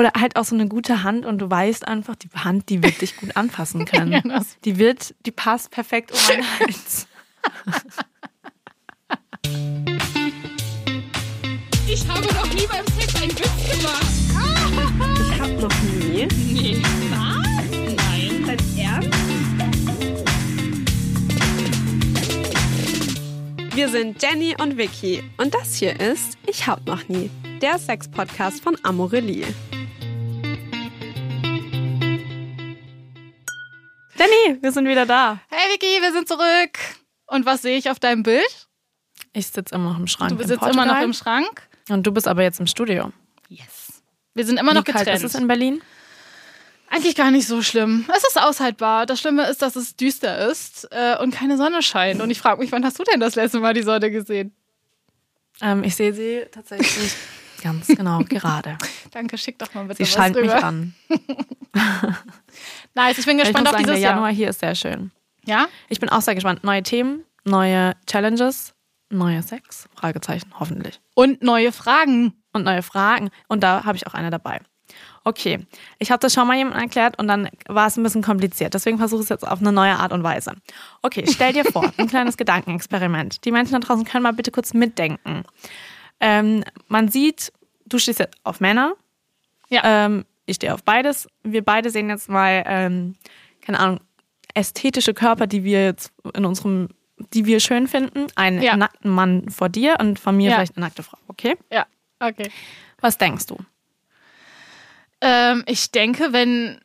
[0.00, 3.02] Oder halt auch so eine gute Hand und du weißt einfach, die Hand, die wird
[3.02, 4.12] dich gut anfassen können.
[4.12, 7.06] Ja, das- die wird, die passt perfekt um meinen Hals.
[11.86, 14.06] Ich habe noch nie beim Sex einen Witz gemacht.
[15.20, 16.26] Ich hab noch nie.
[16.50, 16.82] Nee.
[17.10, 17.46] Was?
[17.94, 18.44] Nein.
[18.46, 19.18] Dein Ernst?
[23.76, 27.28] Wir sind Jenny und Vicky und das hier ist Ich hab noch nie,
[27.60, 29.44] der Sex-Podcast von Amorelie.
[34.20, 35.40] Jenny, wir sind wieder da.
[35.48, 36.78] Hey Vicky, wir sind zurück.
[37.26, 38.68] Und was sehe ich auf deinem Bild?
[39.32, 40.38] Ich sitze immer noch im Schrank.
[40.38, 41.62] Du sitzt immer noch im Schrank.
[41.88, 43.12] Und du bist aber jetzt im Studio.
[43.48, 44.02] Yes.
[44.34, 45.24] Wir sind immer noch Wie kalt getrennt.
[45.24, 45.80] ist es in Berlin?
[46.90, 48.04] Eigentlich gar nicht so schlimm.
[48.14, 49.06] Es ist aushaltbar.
[49.06, 52.20] Das Schlimme ist, dass es düster ist äh, und keine Sonne scheint.
[52.20, 54.54] Und ich frage mich, wann hast du denn das letzte Mal die Sonne gesehen?
[55.62, 57.14] Ähm, ich sehe sie tatsächlich
[57.62, 58.76] ganz genau gerade.
[59.12, 60.94] Danke, schick doch mal bitte Sie was scheint mich an.
[62.94, 64.36] Nice, ich bin gespannt auf sagen, der dieses Januar Jahr.
[64.36, 65.10] hier ist sehr schön.
[65.44, 65.66] Ja?
[65.88, 66.64] Ich bin auch sehr gespannt.
[66.64, 68.74] Neue Themen, neue Challenges,
[69.10, 71.00] neuer Sex, Fragezeichen, hoffentlich.
[71.14, 72.34] Und neue Fragen.
[72.52, 73.30] Und neue Fragen.
[73.48, 74.60] Und da habe ich auch eine dabei.
[75.22, 75.66] Okay,
[75.98, 78.74] ich habe das schon mal jemandem erklärt und dann war es ein bisschen kompliziert.
[78.74, 80.54] Deswegen versuche ich es jetzt auf eine neue Art und Weise.
[81.02, 83.44] Okay, stell dir vor, ein kleines Gedankenexperiment.
[83.44, 85.44] Die Menschen da draußen können mal bitte kurz mitdenken.
[86.20, 87.52] Ähm, man sieht,
[87.86, 88.94] du stehst jetzt auf Männer.
[89.68, 89.82] Ja.
[89.84, 91.28] Ähm, ich stehe auf beides.
[91.42, 93.14] Wir beide sehen jetzt mal, ähm,
[93.62, 94.00] keine Ahnung,
[94.54, 96.88] ästhetische Körper, die wir jetzt in unserem,
[97.32, 98.26] die wir schön finden.
[98.36, 98.76] Einen Ja.
[98.76, 100.56] nackten Mann vor dir und von mir Ja.
[100.56, 101.18] vielleicht eine nackte Frau.
[101.28, 101.56] Okay?
[101.72, 101.86] Ja,
[102.20, 102.50] okay.
[103.00, 103.56] Was denkst du?
[105.20, 106.80] Ähm, ich denke, wenn.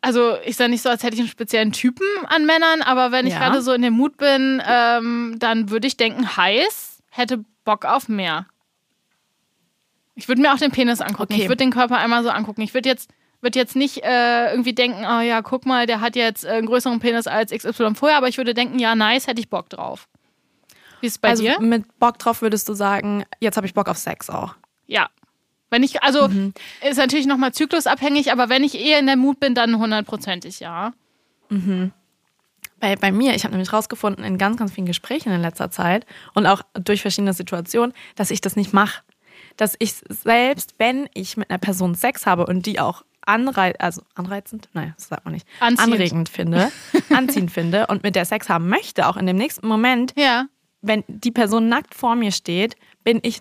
[0.00, 3.26] Also, ist ja nicht so, als hätte ich einen speziellen Typen an Männern, aber wenn
[3.26, 3.38] ich Ja.
[3.38, 8.06] gerade so in dem Mut bin, ähm, dann würde ich denken, heiß, hätte Bock auf
[8.08, 8.46] mehr.
[10.14, 11.32] Ich würde mir auch den Penis angucken.
[11.32, 11.42] Okay.
[11.42, 12.60] Ich würde den Körper einmal so angucken.
[12.62, 16.14] Ich würde jetzt, würd jetzt nicht äh, irgendwie denken, oh ja, guck mal, der hat
[16.16, 19.40] jetzt äh, einen größeren Penis als XY vorher, aber ich würde denken, ja, nice, hätte
[19.40, 20.08] ich Bock drauf.
[21.00, 21.60] Wie ist es bei also dir?
[21.60, 24.54] mit Bock drauf würdest du sagen, jetzt habe ich Bock auf Sex auch.
[24.86, 25.08] Ja.
[25.70, 26.54] Wenn ich, also Mhm.
[26.88, 30.92] ist natürlich nochmal zyklusabhängig, aber wenn ich eher in der Mut bin, dann hundertprozentig ja.
[32.80, 36.06] Bei, bei mir, ich habe nämlich rausgefunden in ganz, ganz vielen Gesprächen in letzter Zeit
[36.34, 39.02] und auch durch verschiedene Situationen, dass ich das nicht mache.
[39.56, 44.02] Dass ich selbst, wenn ich mit einer Person Sex habe und die auch anrei also
[44.14, 45.92] anreizend, nein, das sagt man nicht, Anziehend.
[45.92, 46.70] anregend finde,
[47.10, 50.46] anziehend finde und mit der Sex haben möchte, auch in dem nächsten Moment, Ja.
[50.82, 53.40] wenn die Person nackt vor mir steht, bin ich,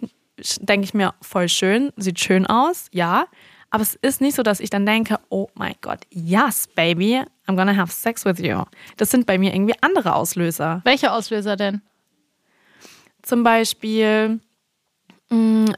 [0.62, 3.25] denke ich mir, voll schön, sieht schön aus, ja.
[3.72, 7.56] Aber es ist nicht so, dass ich dann denke, oh mein Gott, yes, baby, I'm
[7.57, 8.63] gonna have sex with you.
[8.97, 10.81] Das sind bei mir irgendwie andere Auslöser.
[10.85, 11.81] Welche Auslöser denn?
[13.23, 14.40] Zum Beispiel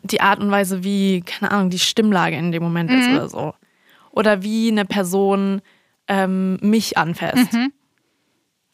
[0.04, 3.54] die Art und Weise, wie, keine Ahnung, die Stimmlage in dem Moment ist oder so.
[4.12, 5.62] Oder wie eine Person
[6.08, 7.50] ähm, mich anfasst.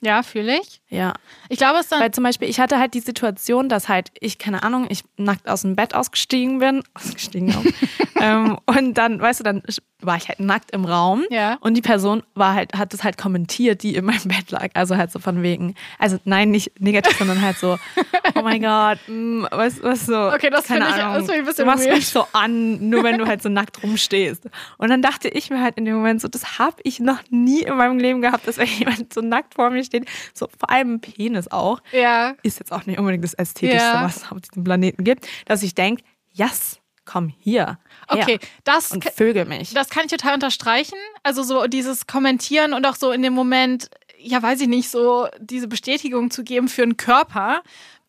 [0.03, 0.81] Ja, fühle ich.
[0.90, 1.14] Ja.
[1.47, 2.00] Ich glaube, es dann.
[2.00, 5.47] Weil zum Beispiel, ich hatte halt die Situation, dass halt ich, keine Ahnung, ich nackt
[5.47, 6.84] aus dem Bett ausgestiegen bin.
[6.96, 7.63] Ausgestiegen auch.
[8.19, 9.62] ähm, und dann, weißt du, dann
[10.06, 11.23] war ich halt nackt im Raum.
[11.29, 11.57] Ja.
[11.62, 14.69] Und die Person war halt, hat das halt kommentiert, die in meinem Bett lag.
[14.73, 17.78] Also halt so von wegen, also nein, nicht negativ, sondern halt so,
[18.35, 20.28] oh mein Gott, mh, was, was so.
[20.31, 21.95] Okay, das finde ich- das finde ich ein bisschen Du machst weird.
[21.97, 24.50] mich so an, nur wenn du halt so nackt rumstehst.
[24.78, 27.62] Und dann dachte ich mir halt in dem Moment so, das habe ich noch nie
[27.62, 31.00] in meinem Leben gehabt, dass wenn jemand so nackt vor mir steht, so vor allem
[31.00, 32.33] Penis auch, ja.
[32.44, 34.03] ist jetzt auch nicht unbedingt das Ästhetischste, Ja.
[34.03, 36.79] was es auf diesem Planeten gibt, dass ich denke, yes,
[37.11, 37.77] komm hier.
[38.07, 39.73] Okay, das, Und vögel mich.
[39.73, 40.97] das kann ich total unterstreichen.
[41.23, 45.27] Also so dieses Kommentieren und auch so in dem Moment, ja, weiß ich nicht, so
[45.39, 47.61] diese Bestätigung zu geben für einen Körper,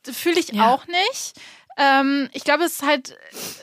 [0.04, 0.68] fühle ich Ja.
[0.68, 1.34] auch nicht.
[1.78, 3.16] Ähm, ich glaube, es ist halt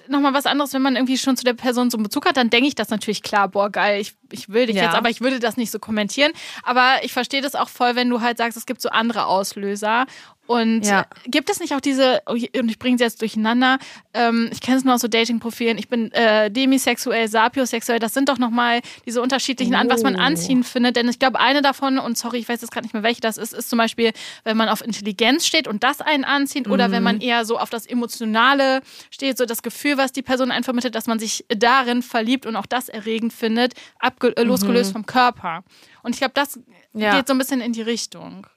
[0.07, 2.49] nochmal was anderes, wenn man irgendwie schon zu der Person so einen Bezug hat, dann
[2.49, 4.85] denke ich das natürlich klar, boah, geil, ich, ich will dich Ja.
[4.85, 6.31] jetzt, aber ich würde das nicht so kommentieren.
[6.63, 10.05] Aber ich verstehe das auch voll, wenn du halt sagst, es gibt so andere Auslöser.
[10.49, 11.05] Und Ja.
[11.27, 13.77] gibt es nicht auch diese, oh, und ich bringe sie jetzt durcheinander,
[14.15, 18.29] ähm, ich kenne es nur aus so Dating-Profilen, ich bin äh, demisexuell, sapiosexuell, das sind
[18.29, 20.19] doch nochmal diese unterschiedlichen an, was man Oh.
[20.19, 20.96] anziehen findet.
[20.96, 23.37] Denn ich glaube, eine davon, und sorry, ich weiß jetzt gerade nicht mehr, welche das
[23.37, 24.11] ist, ist zum Beispiel,
[24.43, 27.03] wenn man auf Intelligenz steht und das einen anzieht, oder wenn Mhm.
[27.03, 28.81] man eher so auf das Emotionale
[29.11, 32.55] steht, so das Gefühl, was die Person einen vermittelt, dass man sich darin verliebt und
[32.55, 35.63] auch das erregend findet, äh, losgelöst vom Körper.
[36.02, 37.02] Und ich glaube, das Mhm.
[37.02, 37.16] Ja.
[37.16, 38.47] geht so ein bisschen in die Richtung.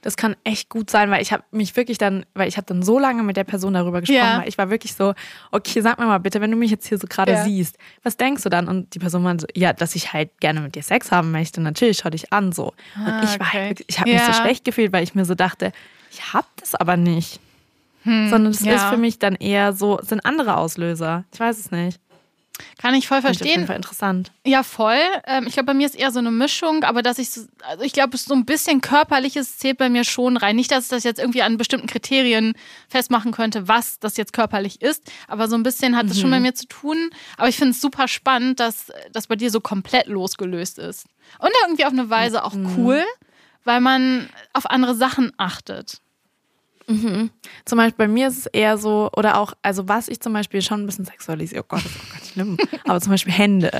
[0.00, 2.82] Das kann echt gut sein, weil ich habe mich wirklich dann, weil ich habe dann
[2.82, 4.38] so lange mit der Person darüber gesprochen, Ja.
[4.40, 5.12] weil ich war wirklich so,
[5.50, 7.42] okay, sag mir mal bitte, wenn du mich jetzt hier so gerade Ja.
[7.44, 8.68] siehst, was denkst du dann?
[8.68, 11.60] Und die Person meinte so, ja, dass ich halt gerne mit dir Sex haben möchte,
[11.60, 12.74] natürlich, schau dich an so.
[12.94, 13.58] Ah, und ich war okay.
[13.66, 14.26] halt ich habe mich Ja.
[14.26, 15.72] so schlecht gefühlt, weil ich mir so dachte,
[16.10, 17.40] ich hab das aber nicht.
[18.04, 21.24] Sondern es Hm, ist für mich dann eher so, sind andere Auslöser.
[21.34, 22.00] Ich weiß es nicht.
[22.78, 23.66] Kann ich voll Finde ich auf jeden verstehen.
[23.66, 24.32] Fall interessant.
[24.44, 24.98] Ja, voll.
[25.26, 27.84] Ähm, ich glaube, bei mir ist eher so eine Mischung, aber dass ich, so, also
[27.84, 30.56] ich glaube, so ein bisschen körperliches zählt bei mir schon rein.
[30.56, 32.54] Nicht, dass ich das jetzt irgendwie an bestimmten Kriterien
[32.88, 36.40] festmachen könnte, was das jetzt körperlich ist, aber so ein bisschen hat es schon bei
[36.40, 37.10] mir zu tun.
[37.36, 41.06] Aber ich finde es super spannend, dass das bei dir so komplett losgelöst ist.
[41.38, 43.04] Und irgendwie auf eine Weise auch cool,
[43.64, 46.00] weil man auf andere Sachen achtet.
[46.86, 50.62] Zum Beispiel bei mir ist es eher so, oder auch, also was ich zum Beispiel
[50.62, 53.70] schon ein bisschen sexualisiere, oh Gott, das auch ganz schlimm, aber zum Beispiel Hände.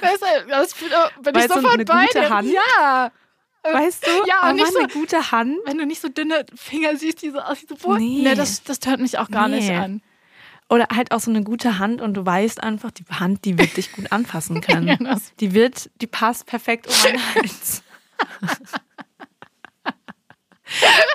[0.00, 0.90] Das, das bin
[1.34, 2.30] Weißt ich du, sofort eine bei gute dir.
[2.30, 2.48] Hand?
[2.52, 3.10] Ja.
[3.64, 4.10] Weißt du?
[4.26, 5.56] Ja, oh, nicht so- eine gute Hand.
[5.66, 8.20] Wenn du nicht so dünne Finger siehst, die so aus wie so Boah, Nee.
[8.24, 9.76] nee, das, das hört mich auch gar nicht Nee.
[9.76, 10.02] an.
[10.68, 13.76] Oder halt auch so eine gute Hand und du weißt einfach, die Hand, die wird
[13.76, 14.88] dich gut anfassen können.
[14.88, 17.82] Ja, das- die wird, die passt perfekt um meinen Hals.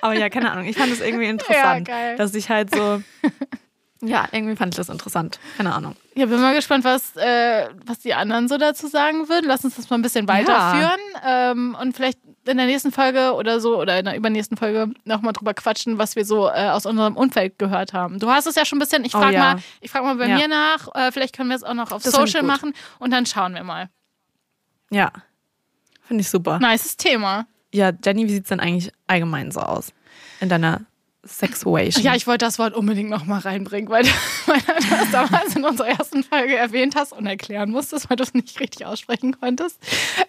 [0.02, 0.66] Aber ja, keine Ahnung.
[0.68, 2.16] Ich fand es irgendwie interessant, geil.
[2.18, 3.02] dass ich halt so,
[4.02, 5.40] ja, irgendwie fand ich das interessant.
[5.58, 5.96] Keine Ahnung.
[6.16, 9.46] Ja, bin mal gespannt, was, äh, was die anderen so dazu sagen würden.
[9.48, 13.60] Lass uns das mal ein bisschen weiterführen ähm, und vielleicht in der nächsten Folge oder
[13.60, 17.18] so oder in der übernächsten Folge nochmal drüber quatschen, was wir so äh, aus unserem
[17.18, 18.20] Umfeld gehört haben.
[18.20, 19.04] Du hast es ja schon ein bisschen.
[19.04, 19.40] Ich Oh frage ja.
[19.56, 20.38] mal, ich frage mal bei Ja.
[20.38, 20.88] mir nach.
[20.96, 23.64] Äh, vielleicht können wir es auch noch auf Das Social machen und dann schauen wir
[23.64, 23.90] mal.
[24.90, 25.12] Ja,
[26.04, 26.60] finde ich super.
[26.60, 27.46] Nices Thema.
[27.74, 29.92] Ja, Jenny, wie sieht's denn eigentlich allgemein so aus?
[30.40, 30.82] In deiner
[31.28, 32.04] Sexuation?
[32.04, 34.06] Ja, ich wollte das Wort unbedingt nochmal reinbringen, weil,
[34.46, 38.24] weil du das damals in unserer ersten Folge erwähnt hast und erklären musstest, weil du
[38.24, 39.80] es nicht richtig aussprechen konntest.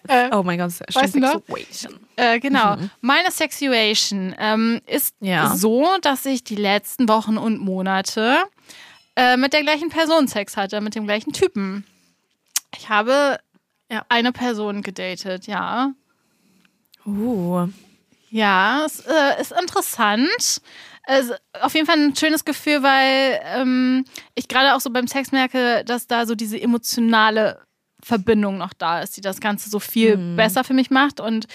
[0.07, 1.19] Äh, Oh mein Gott, Weißt du?
[1.21, 1.99] Sexuation.
[2.15, 2.75] Äh, genau.
[3.01, 5.55] Meine Sexuation ähm, ist Ja.
[5.55, 8.37] so, dass ich die letzten Wochen und Monate
[9.15, 11.85] äh, mit der gleichen Person Sex hatte, mit dem gleichen Typen.
[12.77, 13.39] Ich habe
[13.91, 14.05] Ja.
[14.09, 15.91] eine Person gedatet, ja.
[17.05, 17.67] Uh,
[18.29, 20.61] Ja, es äh, ist interessant.
[21.07, 24.05] Es ist auf jeden Fall ein schönes Gefühl, weil ähm,
[24.35, 27.59] ich gerade auch so beim Sex merke, dass da so diese emotionale
[28.01, 31.47] Verbindung noch da ist, die das Ganze so viel besser für mich macht und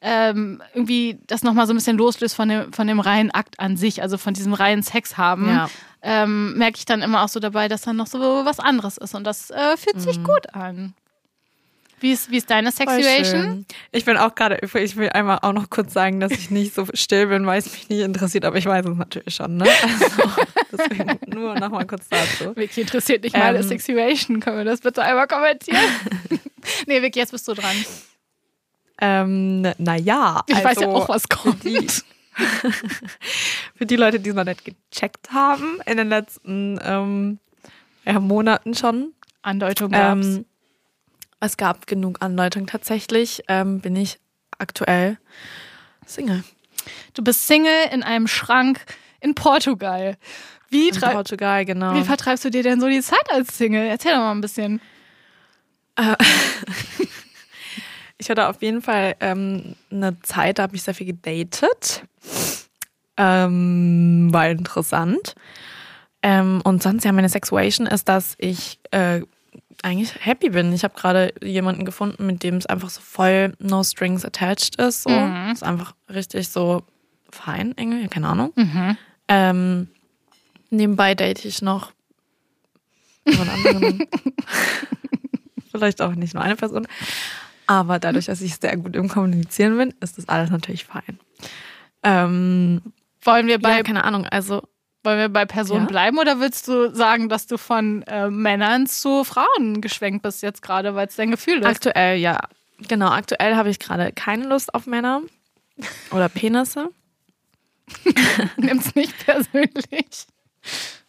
[0.00, 3.76] ähm, irgendwie das nochmal so ein bisschen loslöst von dem, von dem reinen Akt an
[3.76, 5.48] sich, also von diesem reinen Sex haben.
[5.48, 5.70] Ja.
[6.02, 9.14] Ähm, merke ich dann immer auch so dabei, dass dann noch so was anderes ist
[9.14, 10.94] und das äh, fühlt sich gut an.
[12.02, 13.64] Wie ist, wie ist deine Sexuation?
[13.92, 16.84] Ich bin auch gerade, ich will einmal auch noch kurz sagen, dass ich nicht so
[16.94, 19.64] still bin, weil es mich nicht interessiert, aber ich weiß es natürlich schon, ne?
[20.72, 22.56] Also, deswegen nur noch mal kurz dazu.
[22.56, 23.68] Vicky interessiert nicht meine Ähm.
[23.68, 24.40] Sexuation.
[24.40, 25.78] Können wir das bitte einmal kommentieren?
[26.86, 27.76] nee, Vicky, jetzt bist du dran.
[29.00, 31.62] Ähm, naja, Ich also, weiß ja auch, was kommt.
[31.62, 31.86] die-
[33.76, 37.38] für die Leute, die es noch nicht gecheckt haben, in den letzten ähm,
[38.20, 39.12] Monaten schon,
[39.42, 40.26] Andeutung gab's.
[40.26, 40.44] Ähm,
[41.42, 42.66] es gab genug Andeutung.
[42.66, 44.18] Tatsächlich ähm, bin ich
[44.58, 45.18] aktuell
[46.06, 46.44] Single.
[47.14, 48.84] du bist Single in einem Schrank
[49.20, 50.16] in Portugal.
[50.70, 51.94] Wie, In Portugal, genau.
[51.94, 53.86] wie vertreibst du dir denn so die Zeit als Single?
[53.86, 54.80] Erzähl doch mal ein bisschen.
[58.22, 62.04] Ich hatte auf jeden Fall ähm, eine Zeit, da habe ich sehr viel gedatet.
[63.16, 65.34] Ähm, war interessant.
[66.22, 69.22] Ähm, und sonst, ja, meine Sexuation ist, dass ich äh,
[69.82, 70.72] eigentlich happy bin.
[70.72, 75.02] Ich habe gerade jemanden gefunden, mit dem es einfach so voll no strings attached ist.
[75.02, 75.10] So.
[75.52, 76.84] Ist einfach richtig so
[77.30, 78.52] fein, irgendwie, keine Ahnung.
[79.28, 79.88] Ähm,
[80.70, 81.92] nebenbei date ich noch
[83.26, 84.06] jemand anderen.
[85.70, 86.86] Vielleicht auch nicht nur eine Person.
[87.66, 91.18] Aber dadurch, dass ich sehr gut im Kommunizieren bin, ist das alles natürlich fein.
[92.02, 92.82] Ähm,
[93.22, 94.26] Wollen wir bei, ja, keine Ahnung.
[94.26, 94.62] Also,
[95.04, 95.88] wollen wir bei Personen Ja?
[95.88, 100.62] bleiben oder willst du sagen, dass du von äh, Männern zu Frauen geschwenkt bist jetzt
[100.62, 101.66] gerade, weil es dein Gefühl ist?
[101.66, 102.38] aktuell, ja.
[102.88, 105.22] Genau, aktuell habe ich gerade keine Lust auf Männer
[106.10, 106.90] oder Penisse.
[108.56, 110.26] Nimm's nicht persönlich.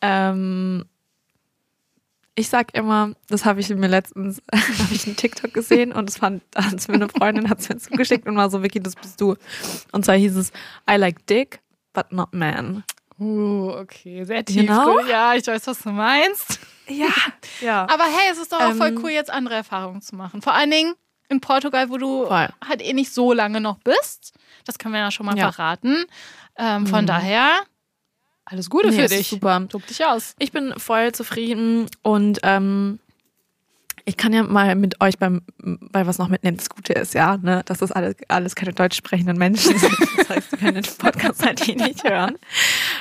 [0.01, 0.85] Ähm,
[2.35, 6.17] ich sag immer, das habe ich mir letztens, habe ich einen TikTok gesehen und das
[6.17, 9.21] fand, hat's mir eine Freundin hat es mir zugeschickt und war so, Vicky, das bist
[9.21, 9.35] du.
[9.91, 10.51] Und zwar hieß es,
[10.89, 11.59] I like dick,
[11.93, 12.83] but not man.
[13.23, 14.57] Uh, okay, sehr tief.
[14.67, 14.99] Genau.
[15.01, 16.59] Ja, ich weiß, was du meinst.
[16.87, 17.07] Ja.
[17.61, 17.83] Ja.
[17.83, 20.41] Aber hey, es ist doch auch Ähm, voll cool, jetzt andere Erfahrungen zu machen.
[20.41, 20.95] Vor allen Dingen
[21.29, 22.49] in Portugal, wo du Voll.
[22.67, 24.33] halt eh nicht so lange noch bist.
[24.65, 25.51] Das können wir ja schon mal Ja.
[25.51, 26.05] verraten.
[26.57, 27.61] Ähm, von daher,
[28.43, 29.29] alles Gute Nee, für dich.
[29.29, 29.65] super.
[29.69, 30.35] Tob dich aus.
[30.39, 32.99] Ich bin voll zufrieden und ähm,
[34.05, 36.57] ich kann ja mal mit euch beim, bei was noch mitnehmen.
[36.57, 39.95] Das Gute ist ja, ne, dass das alles, alles keine deutsch sprechenden Menschen sind.
[40.17, 42.37] Das heißt, sie können den Podcast halt eh nicht hören.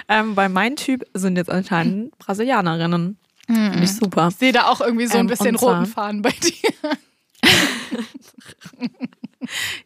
[0.09, 3.17] Ähm, weil mein Typ sind jetzt anscheinend Brasilianerinnen.
[3.47, 4.29] Finde ich super.
[4.31, 6.71] Ich sehe da auch irgendwie so ein Ähm, bisschen roten Faden bei dir.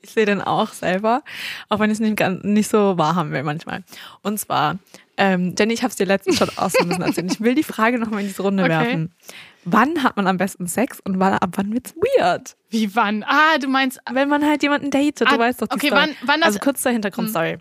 [0.02, 1.22] Ich sehe den auch selber,
[1.70, 3.82] auch wenn ich es nicht, nicht so wahrhaben will manchmal.
[4.22, 4.78] Und zwar,
[5.16, 7.32] ähm, Jenny, ich habe es dir letztens schon auch so ein bisschen erzählt.
[7.32, 8.70] Ich will die Frage nochmal in diese Runde Okay.
[8.72, 9.12] werfen.
[9.66, 12.56] Wann hat man am besten Sex und wann, ab wann wird's weird?
[12.70, 13.22] Wie wann?
[13.24, 14.00] Ah, du meinst.
[14.10, 16.00] Wenn man halt jemanden datet, du Ah, weißt doch die okay, Story.
[16.02, 17.58] wann- wann das- Also kurz zur Hintergrundstory.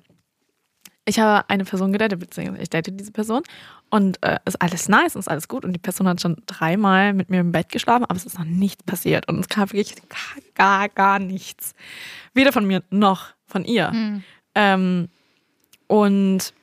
[1.08, 3.44] Ich habe eine Person gedatet, beziehungsweise ich date diese Person
[3.92, 7.14] und äh, ist alles nice und ist alles gut und die Person hat schon dreimal
[7.14, 9.94] mit mir im Bett geschlafen, aber es ist noch nichts passiert und es kam wirklich
[10.56, 11.76] gar, gar, nichts.
[12.34, 13.92] Weder von mir noch von ihr.
[13.92, 14.24] Hm.
[14.56, 15.10] Ähm,
[15.88, 16.54] und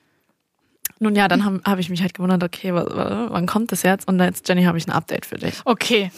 [1.02, 3.82] nun ja, dann habe hab ich mich halt gewundert, okay, wa- wa- wann kommt das
[3.82, 4.08] jetzt?
[4.08, 5.60] Und jetzt, Jenny, habe ich ein Update für dich.
[5.64, 6.10] Okay.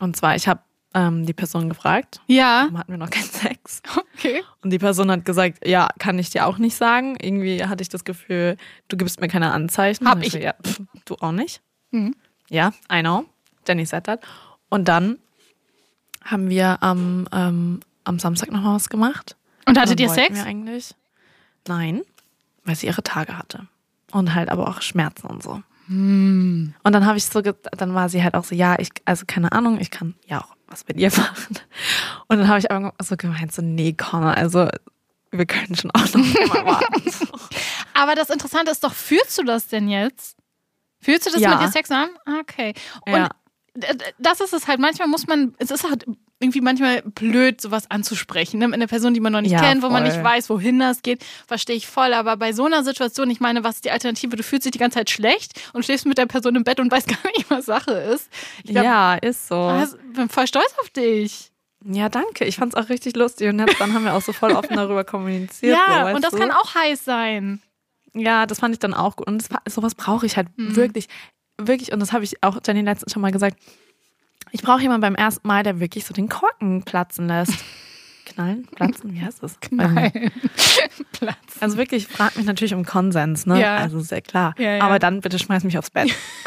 [0.00, 0.60] Und zwar, ich habe
[0.94, 2.62] ähm, die Person gefragt, Ja.
[2.64, 3.82] warum hatten wir noch keinen Sex?
[4.14, 4.42] Okay.
[4.62, 7.16] Und die Person hat gesagt, ja, kann ich dir auch nicht sagen.
[7.20, 8.56] Irgendwie hatte ich das Gefühl,
[8.88, 10.08] du gibst mir keine Anzeichen.
[10.08, 10.32] Hab ich.
[10.34, 11.60] Ja, pff, du auch nicht.
[11.90, 12.14] Mhm.
[12.48, 13.24] Ja, I know.
[13.68, 14.20] Jenny said that.
[14.68, 15.18] Und dann
[16.24, 19.36] haben wir am, ähm, am Samstag noch was gemacht.
[19.66, 20.34] Und hattet ihr Sex?
[20.34, 20.94] Wir eigentlich?
[21.68, 22.02] Nein,
[22.64, 23.66] weil sie ihre Tage hatte.
[24.12, 25.62] Und halt aber auch Schmerzen und so.
[25.88, 26.74] Hm.
[26.82, 29.52] Und dann habe ich so, dann war sie halt auch so, ja, ich, also keine
[29.52, 31.58] Ahnung, ich kann ja auch was mit ihr machen.
[32.28, 34.68] Und dann habe ich aber so gemeint, so, nee, komm, also
[35.30, 36.14] wir können schon auch noch
[36.48, 37.02] mal warten.
[37.94, 40.36] Aber das Interessante ist doch, fühlst du das denn jetzt?
[41.00, 41.50] Fühlst du das Ja.
[41.50, 42.08] mit dir Sex an?
[42.24, 42.74] Ah, Okay.
[43.06, 43.28] Und Ja.
[44.18, 44.80] das ist es halt.
[44.80, 46.04] Manchmal muss man, es ist halt
[46.38, 48.58] irgendwie manchmal blöd, sowas anzusprechen.
[48.58, 48.66] Ne?
[48.68, 50.12] Mit einer Person, die man noch nicht Ja, kennt, wo man voll.
[50.14, 52.12] nicht weiß, wohin das geht, verstehe ich voll.
[52.12, 54.36] Aber bei so einer Situation, ich meine, was ist die Alternative?
[54.36, 56.90] Du fühlst dich die ganze Zeit schlecht und schläfst mit der Person im Bett und
[56.92, 58.28] weißt gar nicht, was Sache ist.
[58.64, 59.54] Ich glaub, ja, ist so.
[59.56, 61.50] also, bin voll stolz auf dich.
[61.84, 62.44] Ja, danke.
[62.44, 65.04] Ich fand es auch richtig lustig und dann haben wir auch so voll offen darüber
[65.04, 65.74] kommuniziert.
[65.76, 66.38] so, ja, weißt und das du?
[66.38, 67.62] kann auch heiß sein.
[68.12, 69.26] Ja, das fand ich dann auch gut.
[69.26, 70.74] Und das, sowas brauche ich halt Mhm.
[70.76, 71.06] wirklich,
[71.58, 71.92] wirklich.
[71.92, 73.58] Und das habe ich auch Jenny letztens schon mal gesagt.
[74.56, 77.52] Ich brauche jemanden beim ersten Mal, der wirklich so den Korken platzen lässt.
[78.24, 78.66] Knallen?
[78.74, 79.12] Platzen?
[79.12, 79.58] Wie heißt das?
[79.70, 80.32] Nein.
[81.12, 81.36] Platz.
[81.60, 83.60] Also wirklich, frag mich natürlich um Konsens, ne?
[83.60, 83.76] Ja.
[83.76, 84.54] Also sehr klar.
[84.56, 84.82] Ja, ja.
[84.82, 86.10] Aber dann bitte schmeiß mich aufs Bett.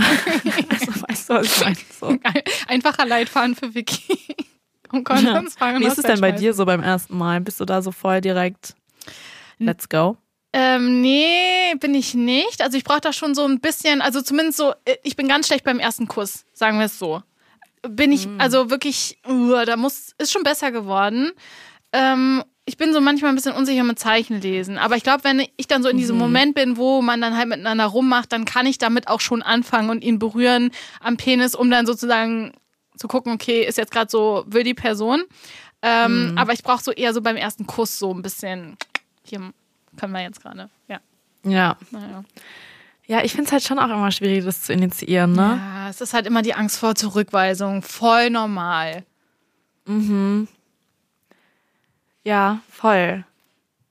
[0.70, 1.76] also, weißt du, was ich meine?
[2.00, 2.08] So.
[2.08, 4.18] Ein- Einfacher Leitfaden für Vicky.
[4.92, 7.42] Um Konsensfragen Wie ist es denn bei dir so beim ersten Mal?
[7.42, 8.74] Bist du da so voll direkt,
[9.60, 10.18] let's go?
[10.52, 12.64] Ähm, nee, bin ich nicht.
[12.64, 15.46] Also ich brauche da schon so ein bisschen, also zumindest so, äh, ich bin ganz
[15.46, 17.22] schlecht beim ersten Kuss, sagen wir es so.
[17.88, 21.32] Bin ich, also wirklich, uh, da muss, ist schon besser geworden.
[21.92, 24.78] Ähm, ich bin so manchmal ein bisschen unsicher mit Zeichen lesen.
[24.78, 27.48] Aber ich glaube, wenn ich dann so in diesem Moment bin, wo man dann halt
[27.50, 31.72] miteinander rummacht, dann kann ich damit auch schon anfangen und ihn berühren am Penis, um
[31.72, 32.54] dann sozusagen
[32.96, 35.24] zu gucken, okay, ist jetzt gerade so, will die Person.
[35.82, 38.78] Ähm, Aber ich brauche so eher so beim ersten Kuss so ein bisschen,
[39.24, 39.52] hier
[39.98, 41.00] können wir jetzt gerade, ja.
[41.44, 41.78] Ja.
[41.92, 42.24] Naja.
[43.10, 45.60] Ja, ich finde es halt schon auch immer schwierig, das zu initiieren, ne?
[45.60, 47.82] Ja, es ist halt immer die Angst vor Zurückweisung.
[47.82, 49.04] Voll normal.
[52.24, 53.26] Ja, voll.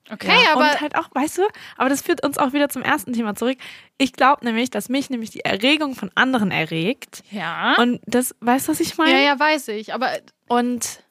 [0.09, 0.53] Okay, ja.
[0.53, 1.41] aber Und halt auch, weißt du,
[1.75, 3.57] aber das führt uns auch wieder zum ersten Thema zurück.
[3.97, 7.21] Ich glaube nämlich, dass mich nämlich die Erregung von anderen erregt.
[7.29, 7.75] ja.
[7.77, 9.11] Und das, weißt du, was ich meine?
[9.11, 9.93] ja, ja, weiß ich.
[9.93, 10.11] Aber
[10.47, 11.03] Und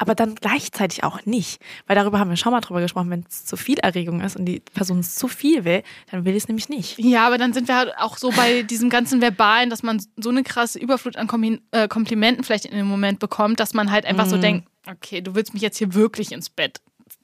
[0.00, 1.60] aber dann gleichzeitig auch nicht.
[1.86, 4.46] Weil darüber haben wir schon mal drüber gesprochen, wenn es zu viel Erregung ist und
[4.46, 6.98] die Person es zu viel will, dann will ich es nämlich nicht.
[6.98, 10.30] ja, aber dann sind wir halt auch so bei diesem ganzen Verbalen, dass man so
[10.30, 14.06] eine krasse Überflut an Kommi- äh, Komplimenten vielleicht in dem Moment bekommt, dass man halt
[14.06, 16.80] einfach so denkt, okay, du willst mich jetzt hier wirklich ins Bett.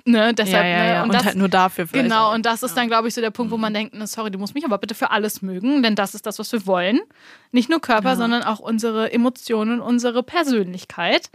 [0.09, 0.99] Ne, deshalb, ja, ja, ja.
[0.99, 1.03] Ne?
[1.05, 2.05] Und, das, halt nur dafür vielleicht.
[2.11, 2.35] Genau, auch.
[2.35, 4.39] und das ist dann, glaube ich, so der Punkt, wo man denkt, ne, sorry, du
[4.39, 7.01] musst mich aber bitte für alles mögen, denn das ist das, was wir wollen.
[7.51, 8.17] Nicht nur Körper, Ja.
[8.17, 11.31] sondern auch unsere Emotionen, unsere Persönlichkeit.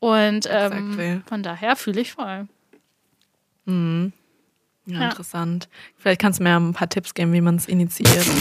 [0.00, 1.20] Und ähm, Exactly.
[1.28, 2.48] von daher fühle ich voll.
[3.66, 3.72] Ja,
[4.86, 5.04] Ja.
[5.10, 5.68] interessant.
[5.96, 8.26] Vielleicht kannst du mir ein paar Tipps geben, wie man es initiiert.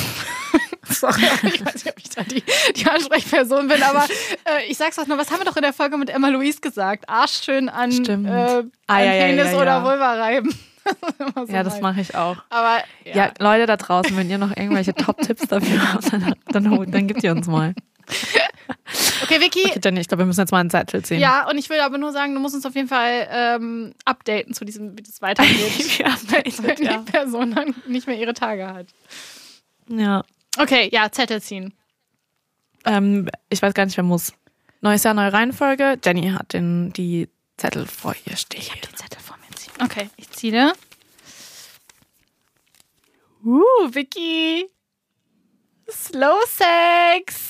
[0.89, 2.41] Sorry, ich weiß nicht, ob ich da die,
[2.75, 4.05] die Ansprechperson bin, aber
[4.45, 6.61] äh, ich sag's auch nur, was haben wir doch in der Folge mit Emma Louise
[6.61, 7.07] gesagt?
[7.07, 8.27] Arsch schön an, Stimmt.
[8.27, 9.83] äh, Ah, an ja, ja, Penis oder.
[9.83, 10.49] Vulva reiben.
[11.35, 12.37] Das so ja, das mache ich auch.
[12.49, 13.15] Aber Ja.
[13.15, 13.31] ja.
[13.37, 17.31] Leute da draußen, wenn ihr noch irgendwelche Top-Tipps dafür habt, dann, dann, dann gebt ihr
[17.31, 17.75] uns mal.
[19.23, 21.19] Okay, Vicky, Okay, Jenny, ich glaube, wir müssen jetzt mal einen Zettel ziehen.
[21.19, 24.53] Ja, und ich will aber nur sagen, du musst uns auf jeden Fall ähm, updaten
[24.53, 25.99] zu diesem, wie das weitergeht.
[26.63, 26.97] Wenn die ja.
[26.99, 28.87] Person dann nicht mehr ihre Tage hat.
[29.87, 30.23] ja.
[30.57, 31.73] Okay, ja, Zettel ziehen.
[32.85, 34.33] Ähm, ich weiß gar nicht, wer muss.
[34.81, 35.99] Neues Jahr, neue Reihenfolge.
[36.03, 38.61] Jenny hat den, die Zettel vor ihr stehen.
[38.61, 39.73] Ich Die Zettel vor mir ziehen.
[39.83, 40.73] Okay, ich ziehe.
[43.45, 43.61] Uh,
[43.91, 44.65] Vicky.
[45.89, 47.48] Slow Sex.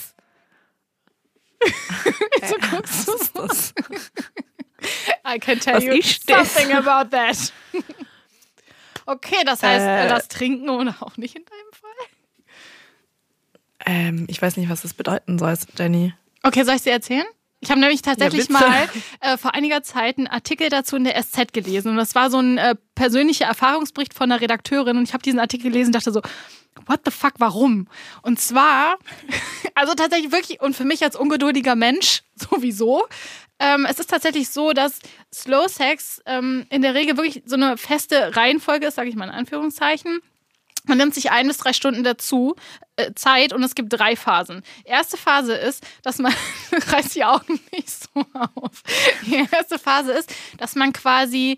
[2.41, 3.47] Wieso guckst du so?
[3.47, 3.73] das?
[5.25, 6.53] I can tell Was you das?
[6.53, 7.51] something about that.
[9.05, 10.07] Okay, das heißt, Äh.
[10.07, 12.07] lass trinken oder auch nicht in deinem Fall.
[13.87, 16.13] Ähm, ich weiß nicht, was das bedeuten soll, Jenny.
[16.43, 17.25] Okay, soll ich sie erzählen?
[17.61, 18.89] Ich habe nämlich tatsächlich Ja, mal
[19.19, 21.91] äh, vor einiger Zeit einen Artikel dazu in der SZ gelesen.
[21.91, 24.97] Und das war so ein äh, persönlicher Erfahrungsbericht von einer Redakteurin.
[24.97, 26.21] Und ich habe diesen Artikel gelesen und dachte so,
[26.85, 27.87] what the fuck, warum?
[28.21, 28.97] Und zwar,
[29.75, 33.07] also tatsächlich wirklich, und für mich als ungeduldiger Mensch sowieso,
[33.59, 34.99] ähm, es ist tatsächlich so, dass
[35.33, 39.25] Slow Sex ähm, in der Regel wirklich so eine feste Reihenfolge ist, sage ich mal
[39.25, 40.21] in Anführungszeichen.
[40.85, 42.55] Man nimmt sich ein bis drei Stunden dazu
[42.95, 44.63] äh, Zeit und es gibt drei Phasen.
[44.85, 46.33] Erste Phase ist, dass man
[46.71, 48.83] reißt die Augen nicht so auf.
[49.25, 51.57] Die erste Phase ist, dass man quasi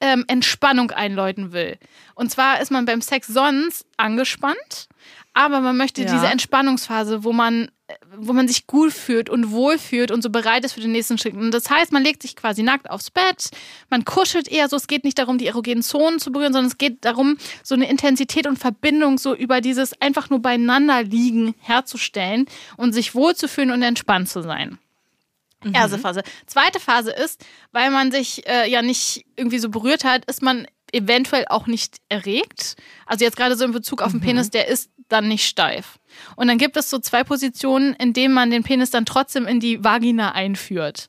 [0.00, 1.78] ähm, Entspannung einläuten will.
[2.14, 4.88] Und zwar ist man beim Sex sonst angespannt,
[5.34, 6.12] aber man möchte Ja.
[6.12, 7.70] diese Entspannungsphase, wo man,
[8.16, 11.18] wo man sich gut fühlt und wohl fühlt und so bereit ist für den nächsten
[11.18, 11.34] Schritt.
[11.34, 13.50] Und das heißt, man legt sich quasi nackt aufs Bett,
[13.88, 16.78] man kuschelt eher so, es geht nicht darum, die erogenen Zonen zu berühren, sondern es
[16.78, 22.46] geht darum, so eine Intensität und Verbindung so über dieses einfach nur beieinander liegen herzustellen
[22.76, 24.78] und sich wohlzufühlen und entspannt zu sein.
[25.74, 26.22] Erste Phase.
[26.46, 30.66] Zweite Phase ist, weil man sich äh, ja nicht irgendwie so berührt hat, ist man
[30.92, 32.76] eventuell auch nicht erregt.
[33.06, 35.98] Also jetzt gerade so in Bezug auf den Penis, der ist dann nicht steif.
[36.36, 39.60] Und dann gibt es so zwei Positionen, in denen man den Penis dann trotzdem in
[39.60, 41.08] die Vagina einführt.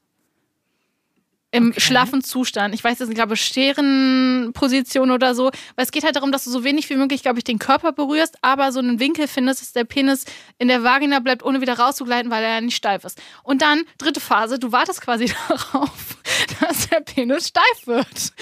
[1.53, 2.73] Im schlaffen Zustand.
[2.73, 5.51] Ich weiß jetzt nicht, ich glaube, Scherenposition oder so.
[5.75, 7.91] Weil es geht halt darum, dass du so wenig wie möglich, glaube ich, den Körper
[7.91, 10.23] berührst, aber so einen Winkel findest, dass der Penis
[10.59, 13.21] in der Vagina bleibt, ohne wieder rauszugleiten, weil er ja nicht steif ist.
[13.43, 16.17] Und dann, dritte Phase, du wartest quasi darauf,
[16.59, 18.33] dass der Penis steif wird.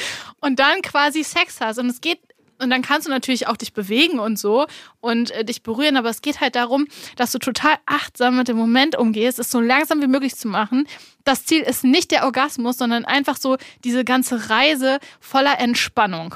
[0.41, 1.79] Und dann quasi Sex hast.
[1.79, 2.19] Und es geht
[2.61, 4.67] und dann kannst du natürlich auch dich bewegen und so
[4.99, 8.57] und äh, dich berühren, aber es geht halt darum, dass du total achtsam mit dem
[8.57, 10.85] Moment umgehst, es so langsam wie möglich zu machen.
[11.23, 16.35] Das Ziel ist nicht der Orgasmus, sondern einfach so diese ganze Reise voller Entspannung.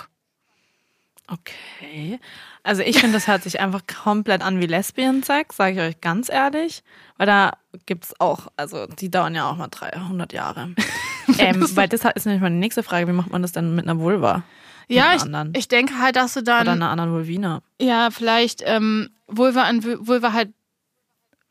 [1.27, 2.19] Okay.
[2.63, 6.29] Also ich finde, das hört sich einfach komplett an wie Lesbian-Sex, sage ich euch ganz
[6.29, 6.83] ehrlich.
[7.17, 10.73] Weil da gibt es auch, also die dauern ja auch mal 300 Jahre.
[11.39, 13.99] ähm, weil das ist nämlich meine nächste Frage, wie macht man das denn mit einer
[13.99, 14.43] Vulva?
[14.89, 15.23] Ja, ich,
[15.57, 17.61] ich denke halt, dass du Oder dann einer anderen Vulvina?
[17.81, 20.49] ja vielleicht ähm, Vulva an Vul- Vulva halt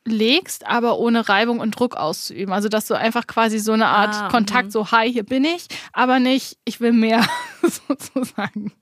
[0.05, 2.53] legst, aber ohne Reibung und Druck auszuüben.
[2.53, 4.71] Also dass du einfach quasi so eine Art Ah, Kontakt, mhm.
[4.71, 7.25] so hi, hier bin ich, aber nicht, ich will mehr
[7.63, 8.73] sozusagen.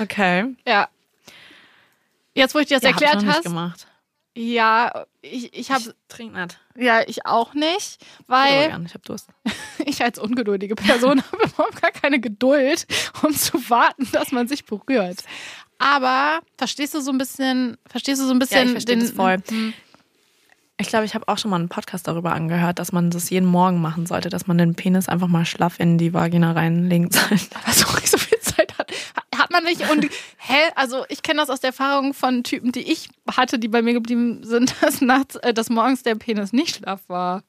[0.00, 0.54] Okay.
[0.66, 0.88] Ja.
[2.34, 3.86] Jetzt, wo ich dir das Ja, hab ich erklärt noch nicht hast, gemacht.
[4.36, 6.58] Ja, ich, ich habe, Trink nicht.
[6.76, 9.28] ja, ich auch nicht, Ich weil gern, ich hab Durst.
[9.86, 12.86] ich als ungeduldige Person habe überhaupt gar keine Geduld,
[13.22, 15.18] um zu warten, dass man sich berührt.
[15.78, 19.38] Aber verstehst du so ein bisschen, verstehst du so ein bisschen ich verstehe das voll.
[19.50, 19.74] Mhm.
[20.76, 23.46] Ich glaube, ich habe auch schon mal einen Podcast darüber angehört, dass man das jeden
[23.46, 27.46] Morgen machen sollte, dass man den Penis einfach mal schlaff in die Vagina reinlegen sollte.
[27.64, 28.33] was auch nicht so viel
[29.54, 29.88] man nicht.
[29.90, 30.04] Und
[30.36, 33.80] hä, also ich kenne das aus der Erfahrung von Typen, die ich hatte, die bei
[33.80, 37.42] mir geblieben sind, dass nachts, äh, dass morgens der Penis nicht schlaff war.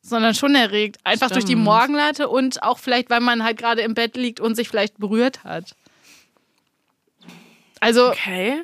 [0.00, 0.98] Sondern schon erregt.
[1.04, 1.64] Einfach durch die Stimmt.
[1.64, 5.44] Morgenlatte und auch vielleicht, weil man halt gerade im Bett liegt und sich vielleicht berührt
[5.44, 5.74] hat.
[7.80, 8.62] Also, Okay.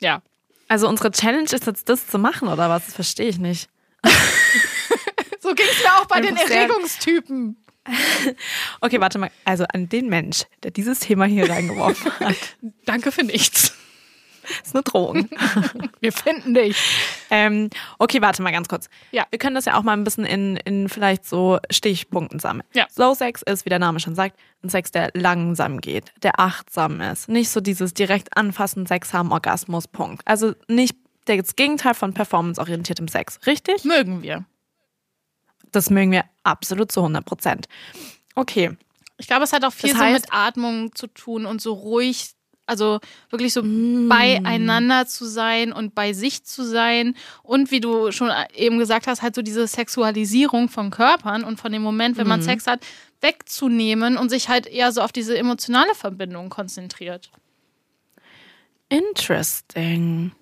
[0.00, 0.22] ja.
[0.68, 2.86] Also unsere Challenge ist jetzt das zu machen, oder was?
[2.86, 3.68] Das verstehe ich nicht.
[5.42, 7.56] So ging es mir auch bei den Einfach sehr- Erregungstypen.
[8.80, 9.30] Okay, warte mal.
[9.44, 12.36] Also an den Mensch, der dieses Thema hier reingeworfen hat,
[12.84, 13.74] Danke für nichts.
[14.64, 15.28] ist eine Drohung.
[16.00, 16.76] Wir finden dich.
[17.30, 18.88] ähm, okay, warte mal ganz kurz.
[19.12, 19.26] Ja.
[19.30, 22.66] Wir können das ja auch mal ein bisschen in, in vielleicht so Stichpunkten sammeln.
[22.74, 22.86] Ja.
[22.90, 27.00] Slow Sex ist, wie der Name schon sagt, ein Sex, der langsam geht, der achtsam
[27.00, 27.28] ist.
[27.28, 30.22] Nicht so dieses direkt anfassen, Sex haben, Orgasmus, Punkt.
[30.26, 33.38] Also nicht das Gegenteil von performanceorientiertem Sex.
[33.46, 33.84] Richtig?
[33.84, 34.44] Mögen wir.
[35.72, 37.68] Das mögen wir absolut zu 100 Prozent.
[38.34, 38.76] Okay.
[39.18, 41.72] Ich glaube, es hat auch viel Das so heißt- mit Atmung zu tun und so
[41.74, 42.30] ruhig,
[42.66, 44.08] also wirklich so Mm.
[44.08, 47.14] beieinander zu sein und bei sich zu sein.
[47.42, 51.70] Und wie du schon eben gesagt hast, halt so diese Sexualisierung von Körpern und von
[51.72, 52.28] dem Moment, wenn Mhm.
[52.30, 52.80] man Sex hat,
[53.20, 57.30] wegzunehmen und sich halt eher so auf diese emotionale Verbindung konzentriert.
[58.88, 60.32] Interesting.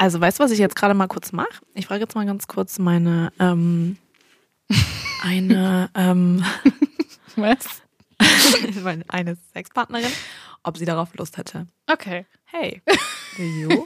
[0.00, 1.50] Also, weißt du, was ich jetzt gerade mal kurz mache?
[1.74, 3.98] Ich frage jetzt mal ganz kurz meine ähm,
[5.22, 6.42] eine ähm,
[7.36, 7.82] Was?
[8.82, 10.10] meine eine Sexpartnerin,
[10.62, 11.66] ob sie darauf Lust hätte.
[11.86, 12.24] Okay.
[12.46, 12.80] Hey,
[13.36, 13.84] do you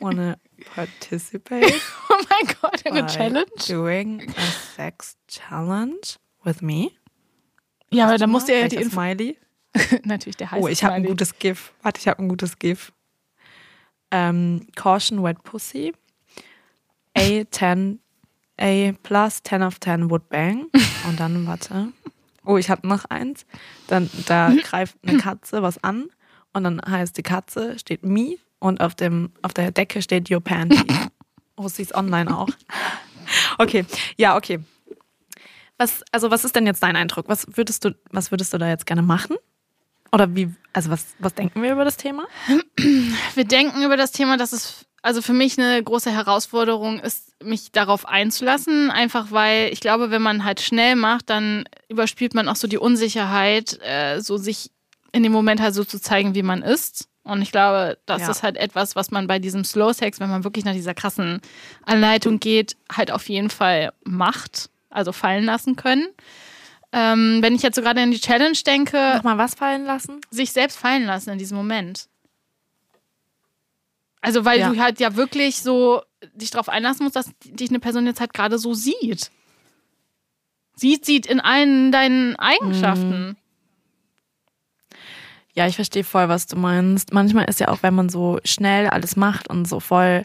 [0.00, 0.38] wanna
[0.74, 1.72] participate
[2.10, 3.46] Oh mein Gott, eine by Challenge?
[3.68, 6.90] doing a sex challenge with me?
[7.92, 8.96] Ja, aber da musst du ja die Info.
[8.96, 9.38] Smiley.
[10.02, 11.72] Natürlich, der heißt Oh, ich habe ein gutes GIF.
[11.80, 12.92] Warte, ich habe ein gutes GIF.
[14.14, 15.92] Ähm, Caution Wet Pussy.
[17.16, 17.98] A10,
[18.60, 20.66] A plus 10 of 10 would bang.
[21.08, 21.88] Und dann, warte.
[22.44, 23.44] Oh, ich habe noch eins.
[23.88, 26.10] Dann, da greift eine Katze was an.
[26.52, 28.36] Und dann heißt die Katze, steht me.
[28.60, 30.82] Und auf, dem, auf der Decke steht your panties.
[31.56, 32.48] Oh, sie ist online auch.
[33.58, 34.58] Okay, ja, okay.
[35.78, 37.28] Was, also was ist denn jetzt dein Eindruck?
[37.28, 39.36] Was würdest du, was würdest du da jetzt gerne machen?
[40.14, 42.24] Oder wie, also was, was denken wir über das Thema?
[43.34, 47.72] Wir denken über das Thema, dass es also für mich eine große Herausforderung ist, mich
[47.72, 48.90] darauf einzulassen.
[48.90, 52.78] Einfach weil ich glaube, wenn man halt schnell macht, dann überspielt man auch so die
[52.78, 54.70] Unsicherheit, äh, so sich
[55.12, 57.08] in dem Moment halt so zu zeigen, wie man ist.
[57.22, 58.30] Und ich glaube, das Ja.
[58.30, 61.40] ist halt etwas, was man bei diesem Slow Sex, wenn man wirklich nach dieser krassen
[61.84, 64.70] Anleitung geht, halt auf jeden Fall macht.
[64.90, 66.06] Also fallen lassen können.
[66.96, 70.20] Ähm, wenn ich jetzt so gerade in die Challenge denke, Nochmal was fallen lassen?
[70.30, 72.06] sich selbst fallen lassen in diesem Moment.
[74.20, 74.70] Also, weil Ja.
[74.70, 76.02] du halt ja wirklich so
[76.34, 79.30] dich darauf einlassen musst, dass dich eine Person jetzt halt gerade so sieht.
[80.76, 83.36] Sieht, sieht in allen deinen Eigenschaften.
[85.52, 87.12] Ja, ich verstehe voll, was du meinst.
[87.12, 90.24] Manchmal ist ja auch, wenn man so schnell alles macht und so voll,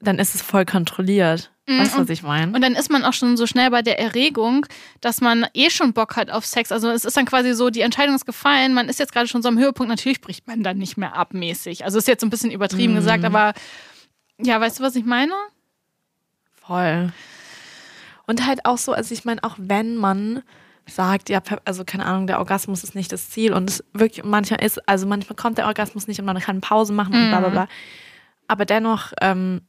[0.00, 1.52] dann ist es voll kontrolliert.
[1.68, 2.52] Weißt du, was ich meine?
[2.52, 4.66] Und dann ist man auch schon so schnell bei der Erregung,
[5.00, 6.72] dass man eh schon Bock hat auf Sex.
[6.72, 9.42] Also es ist dann quasi so, die Entscheidung ist gefallen, man ist jetzt gerade schon
[9.42, 9.90] so am Höhepunkt.
[9.90, 11.84] Natürlich bricht man dann nicht mehr abmäßig.
[11.84, 13.52] Also ist jetzt so ein bisschen übertrieben gesagt, aber
[14.40, 15.34] ja, weißt du, was ich meine?
[16.54, 17.12] Voll.
[18.26, 20.42] Und halt auch so, also ich meine, auch wenn man
[20.86, 24.62] sagt, ja, also keine Ahnung, der Orgasmus ist nicht das Ziel und es wirklich manchmal
[24.64, 27.48] ist, also manchmal kommt der Orgasmus nicht und man kann Pause machen und bla bla
[27.48, 27.68] bla.
[28.46, 29.60] Aber dennoch ähm,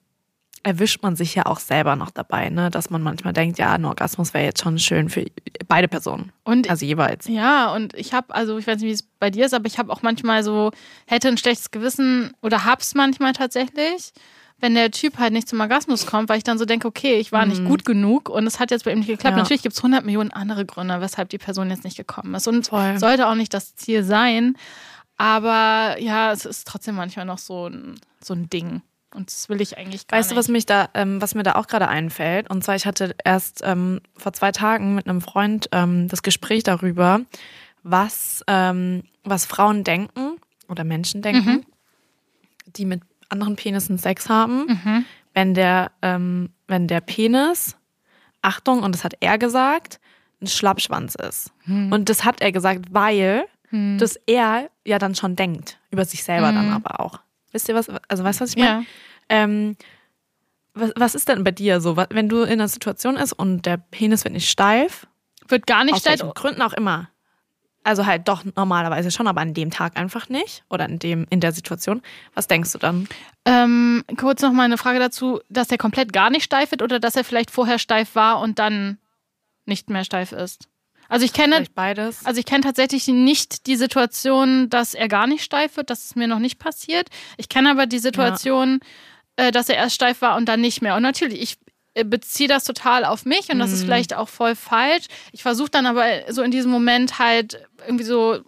[0.64, 3.86] erwischt man sich ja auch selber noch dabei, ne, dass man manchmal denkt, ja, ein
[3.86, 5.26] Orgasmus wäre jetzt schon schön für
[5.68, 6.32] beide Personen.
[6.44, 7.28] Und Also jeweils.
[7.28, 9.80] Ja, und ich habe, also ich weiß nicht, wie es bei dir ist, aber ich
[9.80, 10.72] habe auch manchmal so,
[11.08, 14.12] hätte ein schlechtes Gewissen oder hab's manchmal tatsächlich,
[14.60, 17.32] wenn der Typ halt nicht zum Orgasmus kommt, weil ich dann so denke, okay, ich
[17.32, 19.38] war nicht gut genug und es hat jetzt bei ihm nicht geklappt.
[19.38, 19.42] Ja.
[19.42, 22.48] Natürlich gibt es 100 Millionen andere Gründe, weshalb die Person jetzt nicht gekommen ist.
[22.48, 23.00] Und Voll.
[23.00, 24.58] sollte auch nicht das Ziel sein.
[25.16, 28.82] Aber ja, es ist trotzdem manchmal noch so ein, so ein Ding.
[29.14, 30.40] Und das will ich eigentlich gar Weißt du, nicht.
[30.40, 32.50] was mich da, ähm, was mir da auch gerade einfällt?
[32.50, 36.64] Und zwar, ich hatte erst ähm, vor zwei Tagen mit einem Freund ähm, das Gespräch
[36.64, 37.22] darüber,
[37.82, 41.66] was, ähm, was Frauen denken oder Menschen denken,
[42.68, 47.76] die mit anderen Penissen Sex haben, wenn der, ähm, wenn der Penis,
[48.42, 50.00] Achtung, und das hat er gesagt,
[50.42, 51.52] ein Schlappschwanz ist.
[51.92, 53.46] Und das hat er gesagt, weil
[53.98, 57.20] das er ja dann schon denkt, über sich selber dann aber auch.
[57.52, 58.82] Wisst ihr was, also weißt du, was ich meine?
[58.82, 58.86] Ja.
[59.30, 59.76] Ähm,
[60.74, 63.78] was, was ist denn bei dir so, wenn du in einer Situation ist und der
[63.78, 65.08] Penis wird nicht steif,
[65.48, 66.20] Wird gar nicht aus steif.
[66.22, 67.10] welchen Gründen auch immer,
[67.84, 71.40] also halt doch normalerweise schon, aber an dem Tag einfach nicht oder in dem in
[71.40, 72.02] der Situation,
[72.36, 73.08] was denkst du dann?
[73.46, 77.00] Ähm, kurz noch mal eine Frage dazu, dass der komplett gar nicht steif wird oder
[77.00, 79.00] dass er vielleicht vorher steif war und dann
[79.66, 80.69] nicht mehr steif ist.
[81.10, 82.26] Also ich kenne, Vielleicht beides.
[82.26, 85.90] also ich kenne tatsächlich nicht die Situation, dass er gar nicht steif wird.
[85.90, 87.10] Das ist mir noch nicht passiert.
[87.38, 88.80] Ich kenne aber die Situation,
[89.36, 90.96] äh, dass er erst steif war und dann nicht mehr.
[90.96, 91.58] Und natürlich, ich
[91.96, 95.06] äh, beziehe das total auf mich und das ist vielleicht auch voll falsch.
[95.32, 98.40] Ich versuche dann aber so in diesem Moment halt irgendwie so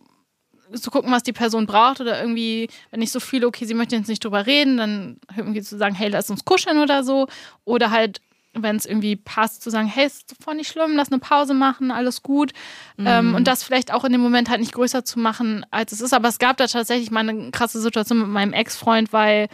[0.79, 3.95] zu gucken, was die Person braucht oder irgendwie, wenn ich so fühle, okay, sie möchte
[3.95, 7.27] jetzt nicht drüber reden, dann irgendwie zu sagen, hey, lass uns kuscheln oder so.
[7.65, 8.21] Oder halt,
[8.53, 11.91] wenn es irgendwie passt, zu sagen, hey, ist voll nicht schlimm, lass eine Pause machen,
[11.91, 12.51] alles gut.
[12.97, 16.01] Ähm, und das vielleicht auch in dem Moment halt nicht größer zu machen, als es
[16.01, 16.13] ist.
[16.13, 19.47] Aber es gab da tatsächlich mal eine krasse Situation mit meinem Ex-Freund, weil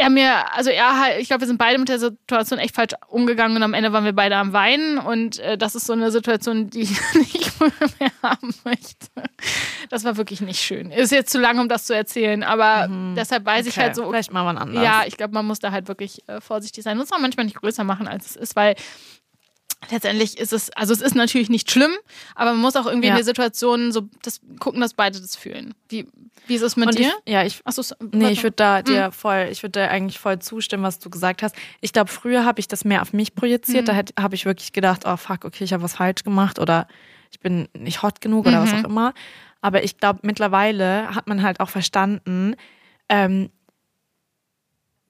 [0.00, 2.94] er mir, also er halt, ich glaube, wir sind beide mit der Situation echt falsch
[3.08, 6.10] umgegangen und am Ende waren wir beide am Weinen und äh, das ist so eine
[6.10, 7.60] Situation, die ich nicht
[8.00, 9.06] mehr haben möchte.
[9.90, 10.90] Das war wirklich nicht schön.
[10.90, 14.08] Ist jetzt zu lang, um das zu erzählen, aber deshalb weiß ich Okay, halt so,
[14.08, 14.82] vielleicht mal wann anders.
[14.82, 16.96] ja, ich glaube, man muss da halt wirklich äh, vorsichtig sein.
[16.96, 18.74] Muss man manchmal nicht größer machen, als es ist, weil
[19.90, 21.92] letztendlich ist es, also es ist natürlich nicht schlimm,
[22.34, 23.14] aber man muss auch irgendwie Ja.
[23.14, 25.74] in der Situation so das, gucken, dass beide das fühlen.
[25.88, 26.06] Wie,
[26.46, 27.12] wie ist es mit Und dir?
[27.24, 30.38] Ich, ja, ich, Achso, Nee, ich würde da dir voll, ich würde da eigentlich voll
[30.38, 31.54] zustimmen, was du gesagt hast.
[31.80, 33.88] Ich glaube, früher habe ich das mehr auf mich projiziert.
[33.88, 36.86] Da habe ich wirklich gedacht, oh fuck, okay, ich habe was falsch gemacht oder
[37.30, 39.14] ich bin nicht hot genug oder was auch immer.
[39.62, 42.54] Aber ich glaube, mittlerweile hat man halt auch verstanden,
[43.08, 43.50] ähm,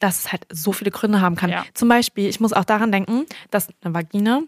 [0.01, 1.51] dass es halt so viele Gründe haben kann.
[1.51, 1.65] Ja.
[1.75, 4.41] Zum Beispiel, ich muss auch daran denken, dass eine Vagina,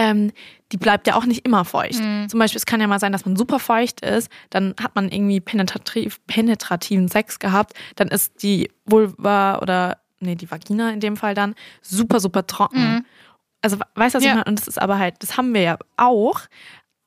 [0.00, 0.32] ähm,
[0.72, 2.00] die bleibt ja auch nicht immer feucht.
[2.28, 5.08] Zum Beispiel, es kann ja mal sein, dass man super feucht ist, dann hat man
[5.10, 11.16] irgendwie penetrativ, penetrativen Sex gehabt, dann ist die Vulva oder, nee, die Vagina in dem
[11.16, 13.04] Fall dann super, super trocken.
[13.62, 14.30] Also, weißt du, was Ja.
[14.30, 14.44] ich meine?
[14.44, 16.40] Und das ist aber halt, das haben wir ja auch,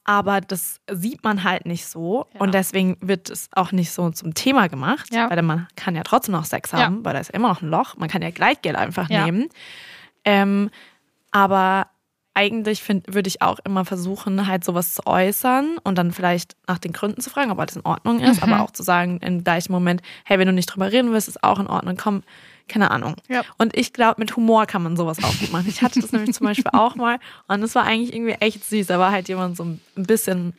[0.04, 2.42] aber das sieht man halt nicht so Ja.
[2.42, 5.30] und deswegen wird es auch nicht so zum Thema gemacht, Ja.
[5.32, 6.80] weil man kann ja trotzdem noch Sex Ja.
[6.80, 9.24] haben, weil da ist immer noch ein Loch, man kann ja Gleitgel einfach Ja.
[9.24, 9.48] nehmen.
[10.26, 10.70] Ähm,
[11.32, 11.88] aber
[12.36, 16.92] eigentlich würde ich auch immer versuchen, halt sowas zu äußern und dann vielleicht nach den
[16.94, 18.52] Gründen zu fragen, ob alles in Ordnung ist, Mhm.
[18.54, 21.44] aber auch zu sagen im gleichen Moment, hey, wenn du nicht drüber reden willst, ist
[21.44, 22.24] auch in Ordnung, komm,
[22.68, 23.16] keine Ahnung.
[23.28, 23.42] Ja.
[23.58, 25.68] Und ich glaube, mit Humor kann man sowas auch gut machen.
[25.68, 28.88] Ich hatte das nämlich zum Beispiel auch mal und es war eigentlich irgendwie echt süß.
[28.88, 30.54] Da war halt jemand so ein bisschen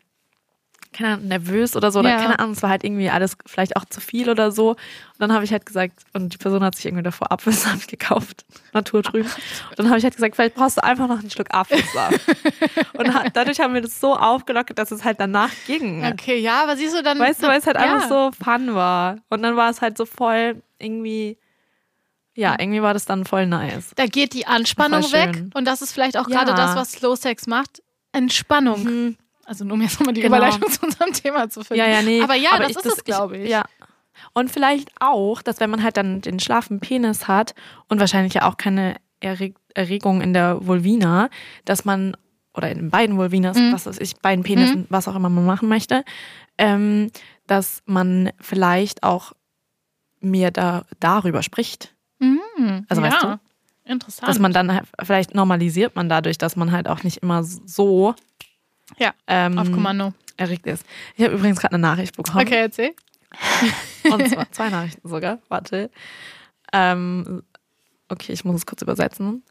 [0.94, 2.16] keine Ahnung, nervös oder so, oder Ja.
[2.16, 4.70] keine Ahnung, es war halt irgendwie alles vielleicht auch zu viel oder so.
[4.70, 4.78] Und
[5.18, 9.30] dann habe ich halt gesagt, und die Person hat sich irgendwie davor Apfelsaft gekauft, naturtrüben.
[9.70, 12.20] Und dann habe ich halt gesagt, vielleicht brauchst du einfach noch einen Schluck Apfelsaft.
[12.94, 16.04] und ha- dadurch haben wir das so aufgelockert, dass es halt danach ging.
[16.06, 17.18] Okay, ja, aber siehst du dann.
[17.18, 17.82] Weißt du, weil es halt ja.
[17.82, 19.18] einfach so fun war.
[19.28, 21.36] Und dann war es halt so voll irgendwie,
[22.34, 23.92] ja, irgendwie war das dann voll nice.
[23.96, 25.44] Da geht die Anspannung weg.
[25.54, 26.42] Und das ist vielleicht auch Ja.
[26.44, 27.82] gerade das, was Slow Sex macht.
[28.12, 28.84] Entspannung.
[28.84, 29.16] Mhm.
[29.46, 30.36] Also nur um jetzt nochmal die Genau.
[30.36, 31.80] Überleitung zu unserem Thema zu finden.
[31.82, 32.22] Ja, ja, nee.
[32.22, 33.50] Aber ja, das ich- ist es, glaube ich.
[33.50, 33.64] Ja.
[34.32, 37.54] Und vielleicht auch, dass wenn man halt dann den schlaffen Penis hat
[37.88, 41.28] und wahrscheinlich ja auch keine Erreg Erregung in der Vulvina,
[41.64, 42.16] dass man,
[42.54, 43.72] oder in den beiden Vulvinas, Mhm.
[43.72, 46.04] was weiß ich, beiden Penissen, was auch immer man machen möchte,
[46.58, 47.10] ähm,
[47.48, 49.32] dass man vielleicht auch
[50.20, 51.92] mehr da, darüber spricht.
[52.20, 52.86] Mhm.
[52.88, 53.08] Also ja.
[53.10, 53.40] weißt du?
[53.86, 54.28] Interessant.
[54.28, 58.14] Dass man dann halt, vielleicht normalisiert man dadurch, dass man halt auch nicht immer so
[58.98, 60.12] Ja, ähm, auf Kommando.
[60.36, 60.84] erregt ist.
[61.16, 62.46] Ich habe übrigens gerade eine Nachricht bekommen.
[62.46, 62.94] Okay, erzähl.
[64.10, 65.38] Und zwar zwei Nachrichten sogar.
[65.48, 65.90] Warte.
[66.72, 67.42] Ähm,
[68.08, 69.44] okay, ich muss es kurz übersetzen.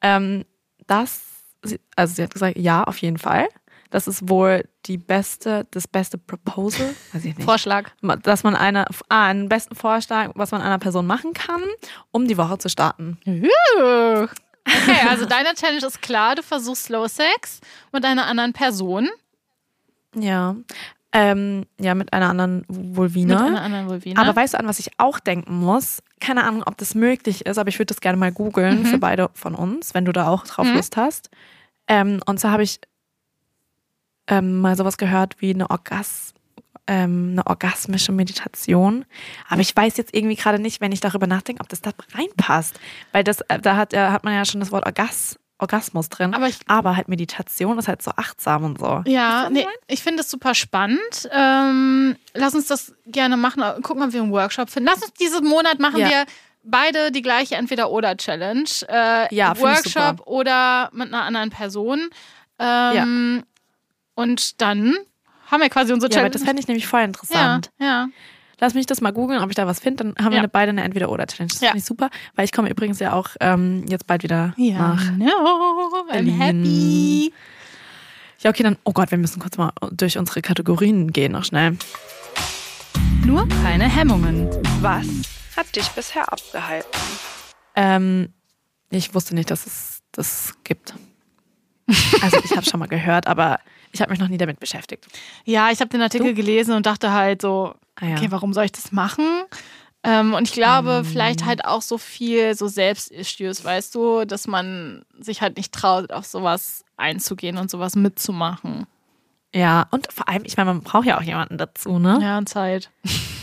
[0.00, 0.44] Ähm,
[0.86, 1.22] das,
[1.96, 3.48] also sie hat gesagt, ja, auf jeden Fall.
[3.90, 7.44] Das ist wohl die beste, das beste Proposal, weiß ich nicht.
[7.44, 7.90] Vorschlag.
[8.22, 11.62] Dass man eine, ah, einen besten Vorschlag, was man einer Person machen kann,
[12.10, 13.18] um die Woche zu starten.
[14.66, 17.60] Okay, also deine Challenge ist klar, du versuchst Slow Sex
[17.92, 19.08] mit einer anderen Person.
[20.14, 20.56] Ja.
[21.14, 23.38] Ähm, ja, mit einer anderen Vulvina.
[23.42, 24.20] Mit einer anderen Vulvina.
[24.20, 26.02] Aber weißt du, an was ich auch denken muss?
[26.20, 29.28] Keine Ahnung, ob das möglich ist, aber ich würde das gerne mal googeln für beide
[29.34, 30.74] von uns, wenn du da auch drauf Mhm.
[30.76, 31.28] Lust hast.
[31.88, 32.80] Ähm, und zwar habe ich
[34.28, 36.32] ähm, mal sowas gehört wie eine, Orgas
[36.86, 39.04] ähm, eine orgasmische Meditation.
[39.48, 42.78] Aber ich weiß jetzt irgendwie gerade nicht, wenn ich darüber nachdenke, ob das da reinpasst.
[43.12, 46.34] Weil das, äh, da hat, äh, hat man ja schon das Wort Orgas, Orgasmus drin.
[46.34, 49.02] Aber ich- aber halt Meditation ist halt so achtsam und so.
[49.06, 51.28] Ja, nee, ich finde es super spannend.
[51.30, 53.62] Ähm, lass uns das gerne machen.
[53.82, 54.88] Gucken, ob wir einen Workshop finden.
[54.92, 56.08] Lass uns diesen Monat machen Ja.
[56.08, 56.24] wir
[56.64, 58.64] beide die gleiche Entweder-Oder-Challenge.
[58.88, 62.08] Äh, Ja, Workshop oder mit einer anderen Person.
[62.58, 63.44] Ähm,
[64.14, 64.94] Und dann
[65.50, 66.32] haben wir quasi unsere Ja, aber Challenge.
[66.32, 67.70] das fände ich nämlich voll ja, interessant.
[67.78, 68.08] ja.
[68.60, 70.04] Lass mich das mal googeln, ob ich da was finde.
[70.04, 70.42] Dann haben wir Ja.
[70.42, 71.48] eine, beide eine Entweder-Oder-Challenge.
[71.50, 71.68] Das Ja.
[71.68, 75.10] finde ich super, weil ich komme übrigens ja auch ähm, jetzt bald wieder nach.
[75.16, 76.40] no, I'm Berlin.
[76.40, 77.32] happy.
[78.40, 81.76] Ja, okay, dann, oh Gott, wir müssen kurz mal durch unsere Kategorien gehen, noch schnell.
[83.24, 84.48] Nur keine Hemmungen.
[84.80, 85.06] Was
[85.56, 86.88] hat dich bisher abgehalten?
[87.74, 88.32] Ähm,
[88.90, 90.94] ich wusste nicht, dass es das gibt.
[92.20, 93.58] Also ich habe schon mal gehört, aber
[93.92, 95.06] ich habe mich noch nie damit beschäftigt.
[95.44, 96.34] Ja, ich habe den Artikel Du?
[96.34, 98.16] gelesen und dachte halt so, Ah, ja.
[98.16, 99.24] okay, warum soll ich das machen?
[100.02, 105.04] Ähm, und ich glaube, vielleicht halt auch so viel so Selbstissues, weißt du, dass man
[105.20, 108.86] sich halt nicht traut, auf sowas einzugehen und sowas mitzumachen.
[109.54, 112.18] Ja, und vor allem, ich meine, man braucht ja auch jemanden dazu, ne?
[112.22, 112.90] Ja, und Zeit.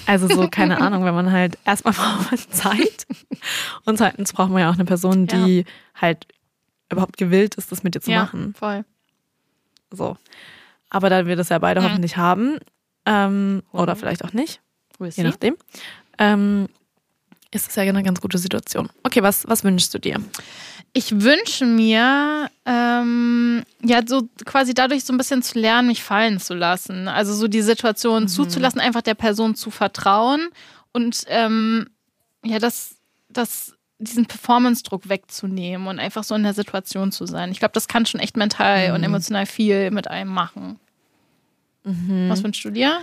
[0.08, 3.06] Also so, keine Ahnung, wenn man halt, erstmal braucht man Zeit
[3.86, 5.64] und zweitens braucht man ja auch eine Person, die
[5.96, 6.28] halt
[6.92, 8.54] überhaupt gewillt ist, das mit dir zu ja, machen.
[8.58, 8.84] voll.
[9.91, 10.17] So.
[10.89, 11.86] Aber da wir das ja beide Mhm.
[11.86, 12.58] hoffentlich haben,
[13.06, 13.99] ähm, oder Mhm.
[13.99, 14.62] vielleicht auch nicht,
[14.99, 15.56] We'll je nachdem,
[16.17, 16.67] ähm,
[17.52, 18.89] ist es ja eine ganz gute Situation.
[19.04, 20.21] Okay, was, was wünschst du dir?
[20.93, 26.39] Ich wünsche mir, ähm, ja, so quasi dadurch so ein bisschen zu lernen, mich fallen
[26.39, 27.08] zu lassen.
[27.08, 30.49] Also so die Situation zuzulassen, einfach der Person zu vertrauen
[30.91, 31.89] und ähm,
[32.43, 32.95] ja, das,
[33.30, 37.52] das, diesen Performance-Druck wegzunehmen und einfach so in der Situation zu sein.
[37.52, 40.80] Ich glaube, das kann schon echt mental und emotional viel mit einem machen.
[41.84, 43.00] Was wünschst du dir?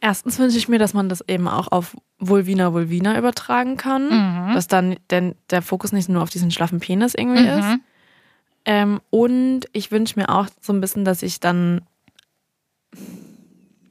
[0.00, 4.08] Erstens wünsche ich mir, dass man das eben auch auf Vulvina Vulvina übertragen kann.
[4.08, 4.54] Mhm.
[4.54, 7.66] Dass dann denn der Fokus nicht nur auf diesen schlaffen Penis irgendwie ist.
[7.66, 7.80] Mhm.
[8.64, 11.82] Ähm, und ich wünsche mir auch so ein bisschen, dass ich dann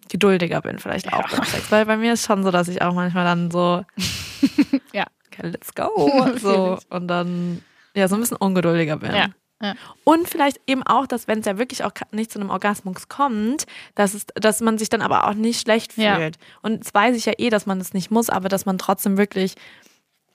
[0.09, 1.71] geduldiger bin, vielleicht auch beim Sex.
[1.71, 3.83] Weil bei mir ist schon so, dass ich auch manchmal dann so,
[4.93, 5.05] Ja.
[5.39, 6.29] Okay, let's go.
[6.37, 7.61] so, und dann
[7.95, 9.13] ja, so ein bisschen ungeduldiger bin.
[9.13, 9.27] Ja.
[9.61, 9.73] Ja.
[10.05, 13.65] Und vielleicht eben auch, dass wenn es ja wirklich auch nicht zu einem Orgasmus kommt,
[13.93, 16.07] dass, es, dass man sich dann aber auch nicht schlecht fühlt.
[16.07, 16.29] Ja.
[16.61, 19.17] Und das weiß ich ja eh, dass man das nicht muss, aber dass man trotzdem
[19.17, 19.55] wirklich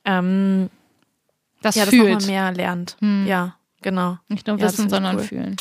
[0.05, 0.69] ähm,
[1.63, 2.27] Das ja, das nochmal fühlt.
[2.27, 2.99] mehr lernt.
[3.01, 3.27] Hm.
[3.27, 4.19] Ja, genau.
[4.29, 5.23] Nicht nur wissen, sondern cool.
[5.23, 5.57] fühlen.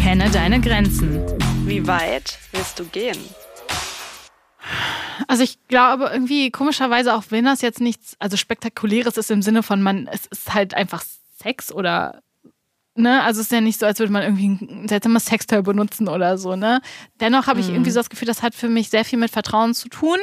[0.00, 1.24] Kenne deine Grenzen.
[1.66, 3.18] Wie weit willst du gehen?
[5.28, 9.62] Also ich glaube irgendwie komischerweise, auch wenn das jetzt nichts, also spektakuläres ist im Sinne
[9.62, 11.02] von man, es ist halt einfach
[11.42, 12.22] Sex oder
[12.94, 16.08] ne, also es ist ja nicht so, als würde man irgendwie ein seltsames Sextoy benutzen
[16.08, 16.80] oder so, ne.
[17.20, 19.74] Dennoch habe ich irgendwie so das Gefühl, das hat für mich sehr viel mit Vertrauen
[19.74, 20.18] zu tun.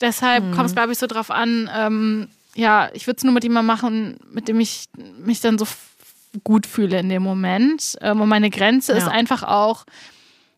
[0.00, 3.44] Deshalb kommt es, glaube ich, so drauf an, ähm, ja, ich würde es nur mit
[3.44, 4.86] jemandem machen, mit dem ich
[5.18, 5.66] mich dann so
[6.42, 7.96] gut fühle in dem Moment.
[8.00, 9.10] Ähm, und meine Grenze ist Ja.
[9.12, 9.84] einfach auch,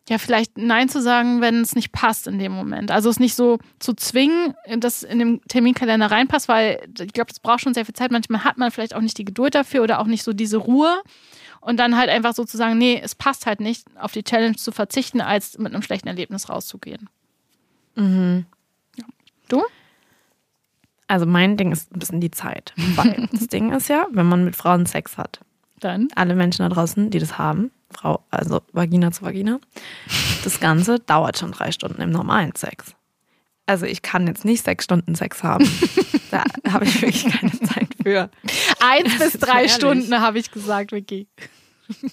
[0.09, 2.91] ja, vielleicht Nein zu sagen, wenn es nicht passt in dem Moment.
[2.91, 7.41] Also es nicht so zu zwingen, dass in dem Terminkalender reinpasst, weil ich glaube, das
[7.41, 8.11] braucht schon sehr viel Zeit.
[8.11, 11.01] Manchmal hat man vielleicht auch nicht die Geduld dafür oder auch nicht so diese Ruhe.
[11.59, 14.55] Und dann halt einfach so zu sagen, nee, es passt halt nicht, auf die Challenge
[14.55, 17.09] zu verzichten, als mit einem schlechten Erlebnis rauszugehen.
[17.97, 19.05] Ja.
[19.49, 19.63] Du?
[21.07, 22.73] Also mein Ding ist ein bisschen die Zeit.
[22.95, 25.41] Weil das Ding ist ja, wenn man mit Frauen Sex hat,
[25.81, 26.07] Dann?
[26.15, 29.59] alle Menschen da draußen, die das haben, Frau, also Vagina zu Vagina,
[30.43, 32.93] das Ganze dauert schon drei Stunden im normalen Sex.
[33.65, 35.69] Also ich kann jetzt nicht sechs Stunden Sex haben.
[36.31, 38.29] da habe ich wirklich keine Zeit für.
[38.79, 39.67] Eins bis drei.
[39.67, 41.27] Stunden, habe ich gesagt, Vicky.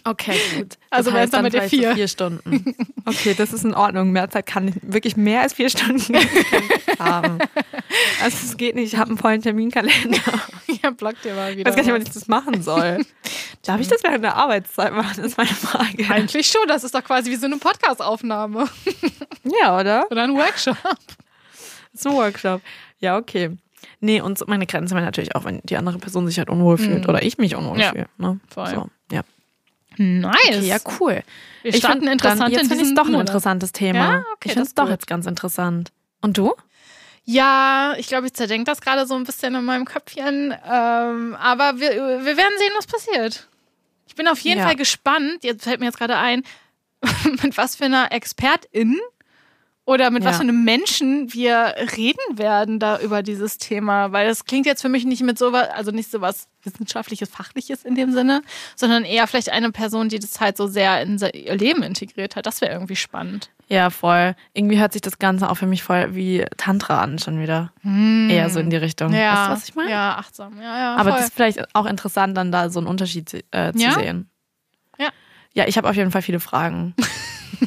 [0.04, 0.78] Okay, gut.
[0.90, 1.94] Also das heißt dann mit vier.
[1.94, 2.74] vier Stunden.
[3.04, 4.12] Okay, das ist in Ordnung.
[4.12, 6.14] Mehr Zeit kann ich wirklich mehr als vier Stunden
[7.00, 7.38] haben.
[8.22, 8.92] Also es geht nicht.
[8.92, 10.18] Ich habe einen vollen Terminkalender.
[10.82, 11.70] Ja, block dir mal Ich wieder.
[11.70, 12.08] weiß gar nicht, was.
[12.08, 13.04] ich das machen soll.
[13.64, 15.14] Darf ich das während der Arbeitszeit machen?
[15.16, 16.04] Das ist meine Frage.
[16.10, 18.68] Eigentlich schon, das ist doch quasi wie so eine Podcast-Aufnahme
[19.62, 20.06] Ja, oder?
[20.10, 20.76] oder ein Workshop.
[21.92, 22.60] Das ist ein Workshop.
[22.98, 23.56] Ja, okay.
[24.00, 27.08] Nee, und meine Grenze wäre natürlich auch, wenn die andere Person sich halt unwohl fühlt
[27.08, 28.06] oder ich mich unwohl Ja, fühle.
[28.18, 28.40] Ne?
[28.52, 28.66] voll.
[28.68, 29.22] So, ja.
[29.96, 30.34] Nice.
[30.48, 31.22] Okay, ja, cool.
[31.62, 33.98] Wir Ich find interessant jetzt in finde ich es doch ein interessantes Thema.
[33.98, 35.92] Ja, okay, ich finde es doch jetzt ganz interessant.
[36.20, 36.52] Und du?
[37.24, 40.52] Ja, ich glaube, ich zerdenke das gerade so ein bisschen in meinem Köpfchen.
[40.52, 41.90] Ähm, aber wir,
[42.24, 43.46] wir werden sehen, was passiert.
[44.06, 44.66] Ich bin auf jeden Ja.
[44.66, 45.42] Fall gespannt.
[45.42, 46.42] Jetzt fällt mir jetzt gerade ein,
[47.42, 48.98] mit was für einer Expertin
[49.86, 50.36] oder mit was Ja.
[50.38, 54.12] für einem Menschen wir reden werden da über dieses Thema.
[54.12, 57.84] Weil das klingt jetzt für mich nicht mit sowas, also nicht so was wissenschaftliches, fachliches
[57.84, 58.42] in dem Sinne,
[58.76, 62.46] sondern eher vielleicht eine Person, die das halt so sehr in ihr Leben integriert hat.
[62.46, 63.50] Das wäre irgendwie spannend.
[63.68, 64.34] Ja, voll.
[64.52, 67.72] Irgendwie hört sich das Ganze auch für mich voll wie Tantra an, schon wieder.
[67.82, 69.12] Eher so in die Richtung.
[69.12, 69.90] Ja, Weißt du, was ich meine?
[69.90, 70.56] ja, achtsam.
[70.60, 71.18] Ja, ja, Aber voll.
[71.18, 73.92] das ist vielleicht auch interessant, dann da so einen Unterschied zu- äh, zu Ja?
[73.92, 74.28] sehen.
[74.98, 75.08] Ja.
[75.54, 76.94] Ja, ich habe auf jeden Fall viele Fragen.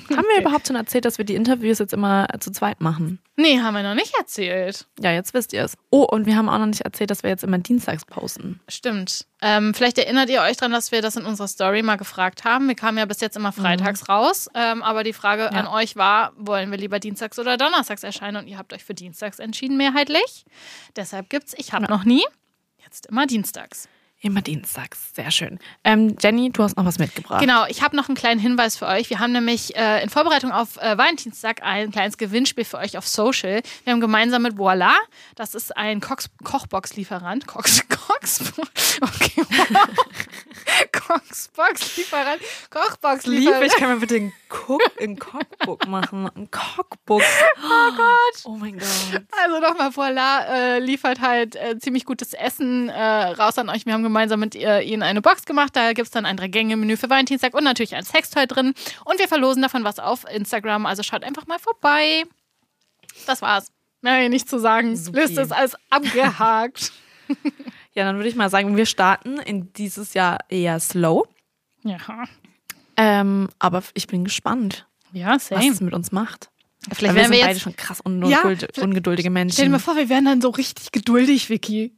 [0.10, 3.20] Haben wir überhaupt schon erzählt, dass wir die Interviews jetzt immer zu zweit machen?
[3.36, 4.86] Nee, haben wir noch nicht erzählt.
[5.00, 5.78] Ja, jetzt wisst ihr es.
[5.90, 8.60] Oh, und wir haben auch noch nicht erzählt, dass wir jetzt immer dienstags posten.
[8.68, 9.26] Stimmt.
[9.42, 12.68] Ähm, vielleicht erinnert ihr euch daran, dass wir das in unserer Story mal gefragt haben.
[12.68, 14.50] Wir kamen ja bis jetzt immer freitags raus.
[14.56, 18.38] Ähm, aber die Frage an euch war, wollen wir lieber dienstags oder donnerstags erscheinen?
[18.38, 20.46] Und ihr habt euch für dienstags entschieden, mehrheitlich.
[20.96, 22.26] Deshalb gibt's, ich habe noch nie,
[22.84, 23.88] jetzt immer dienstags.
[24.20, 25.14] Immer dienstags.
[25.14, 25.60] Sehr schön.
[25.84, 27.40] Ähm, Jenny, du hast noch was mitgebracht.
[27.40, 29.12] Genau, ich habe noch einen kleinen Hinweis für euch.
[29.12, 33.08] Wir haben nämlich äh, in Vorbereitung auf äh, Valentinstag ein kleines Gewinnspiel für euch auf
[33.08, 33.62] Social.
[33.84, 34.96] Wir haben gemeinsam mit Voila,
[35.36, 37.46] das ist ein Kochbox-Lieferant.
[37.46, 38.54] Cox, Cox,
[39.02, 39.88] okay, wow.
[40.92, 43.66] Coxbox-Lieferant, Liebe, Kochbox-Lieferant.
[43.66, 46.30] ich kann mir bitte ein, Cook, ein Cookbook machen.
[46.36, 47.22] Ein Cookbook.
[47.60, 48.44] Oh Gott.
[48.46, 49.24] Oh mein Gott.
[49.44, 53.86] Also nochmal, Voila äh, liefert halt äh, ziemlich gutes Essen äh, raus an euch.
[53.86, 55.76] Wir haben gemeinsam mit äh, ihnen eine Box gemacht.
[55.76, 58.74] Da gibt es dann ein Drei-Gänge-Menü für Valentinstag und natürlich ein Sextoy drin.
[59.06, 60.86] Und wir verlosen davon was auf Instagram.
[60.86, 62.24] Also schaut einfach mal vorbei.
[63.26, 63.72] Das war's.
[64.02, 64.96] Nein, nicht zu sagen.
[64.96, 65.20] Supi.
[65.20, 66.92] Liste ist alles abgehakt.
[67.98, 71.26] Ja, dann würde ich mal sagen, wir starten in dieses Jahr eher slow.
[71.84, 71.98] ja.
[72.96, 75.68] Ähm, aber ich bin gespannt, Ja, was same.
[75.72, 76.50] es mit uns macht.
[76.92, 77.62] Vielleicht Weil wir werden wir beide jetzt.
[77.62, 79.72] schon krass Ja, ungeduld vielleicht- ungeduldige Stell dir Menschen.
[79.72, 81.96] mal vor, wir werden dann so richtig geduldig, Vicky.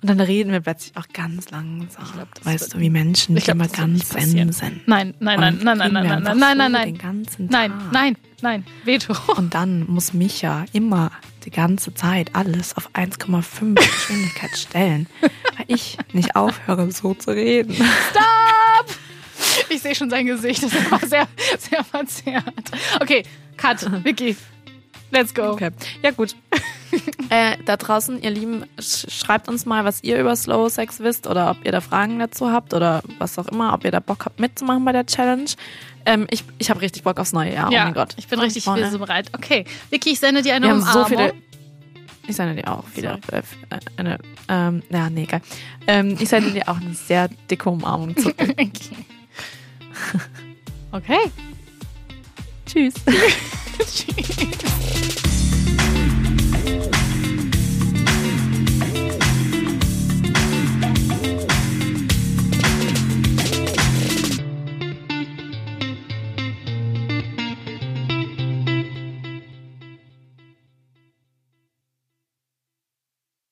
[0.00, 2.04] Und dann reden wir plötzlich auch ganz langsam.
[2.34, 4.88] das weißt wird- du, wie Menschen, ich glaub, immer ganz zen sind.
[4.88, 7.70] Nein, nein, nein, nein, nein, nein, nein, einfach nein, nein, so nein, Den ganzen nein,
[7.70, 7.92] Tag.
[7.92, 9.14] nein, nein, Veto.
[9.36, 11.10] Und dann muss Micha immer
[11.44, 17.74] die ganze Zeit alles auf 1,5 Geschwindigkeit stellen, weil ich nicht aufhöre, so zu reden.
[17.74, 18.96] Stop!
[19.68, 20.62] Ich sehe schon sein Gesicht.
[20.62, 22.70] Das war sehr, sehr verzerrt.
[23.00, 23.22] Okay,
[23.56, 24.04] Cut.
[24.04, 24.36] Vicky.
[25.10, 25.50] Let's go.
[25.50, 25.70] Okay.
[26.02, 26.34] Ja, gut.
[27.30, 31.26] äh, da draußen, ihr Lieben, sch schreibt uns mal, was ihr über Slow Sex wisst
[31.26, 34.24] oder ob ihr da Fragen dazu habt oder was auch immer, ob ihr da Bock
[34.24, 35.50] habt mitzumachen bei der Challenge.
[36.04, 37.68] Ähm, ich ich habe richtig Bock aufs neue Jahr.
[37.68, 38.14] oh Ja, mein Gott.
[38.16, 39.30] ich bin richtig voll, so bereit.
[39.32, 41.02] Okay, Vicky, ich sende dir eine Wir Umarmung.
[41.04, 41.32] so viele.
[42.26, 43.42] Ich sende dir auch wieder äh,
[43.96, 44.18] eine.
[44.48, 45.42] Ähm, ja, nee, egal.
[45.86, 48.36] Ähm, ich sende dir auch eine sehr dicke Umarmung zurück.
[48.40, 48.70] okay.
[50.92, 51.30] okay.
[52.66, 52.94] Tschüss.
[53.78, 55.31] Tschüss.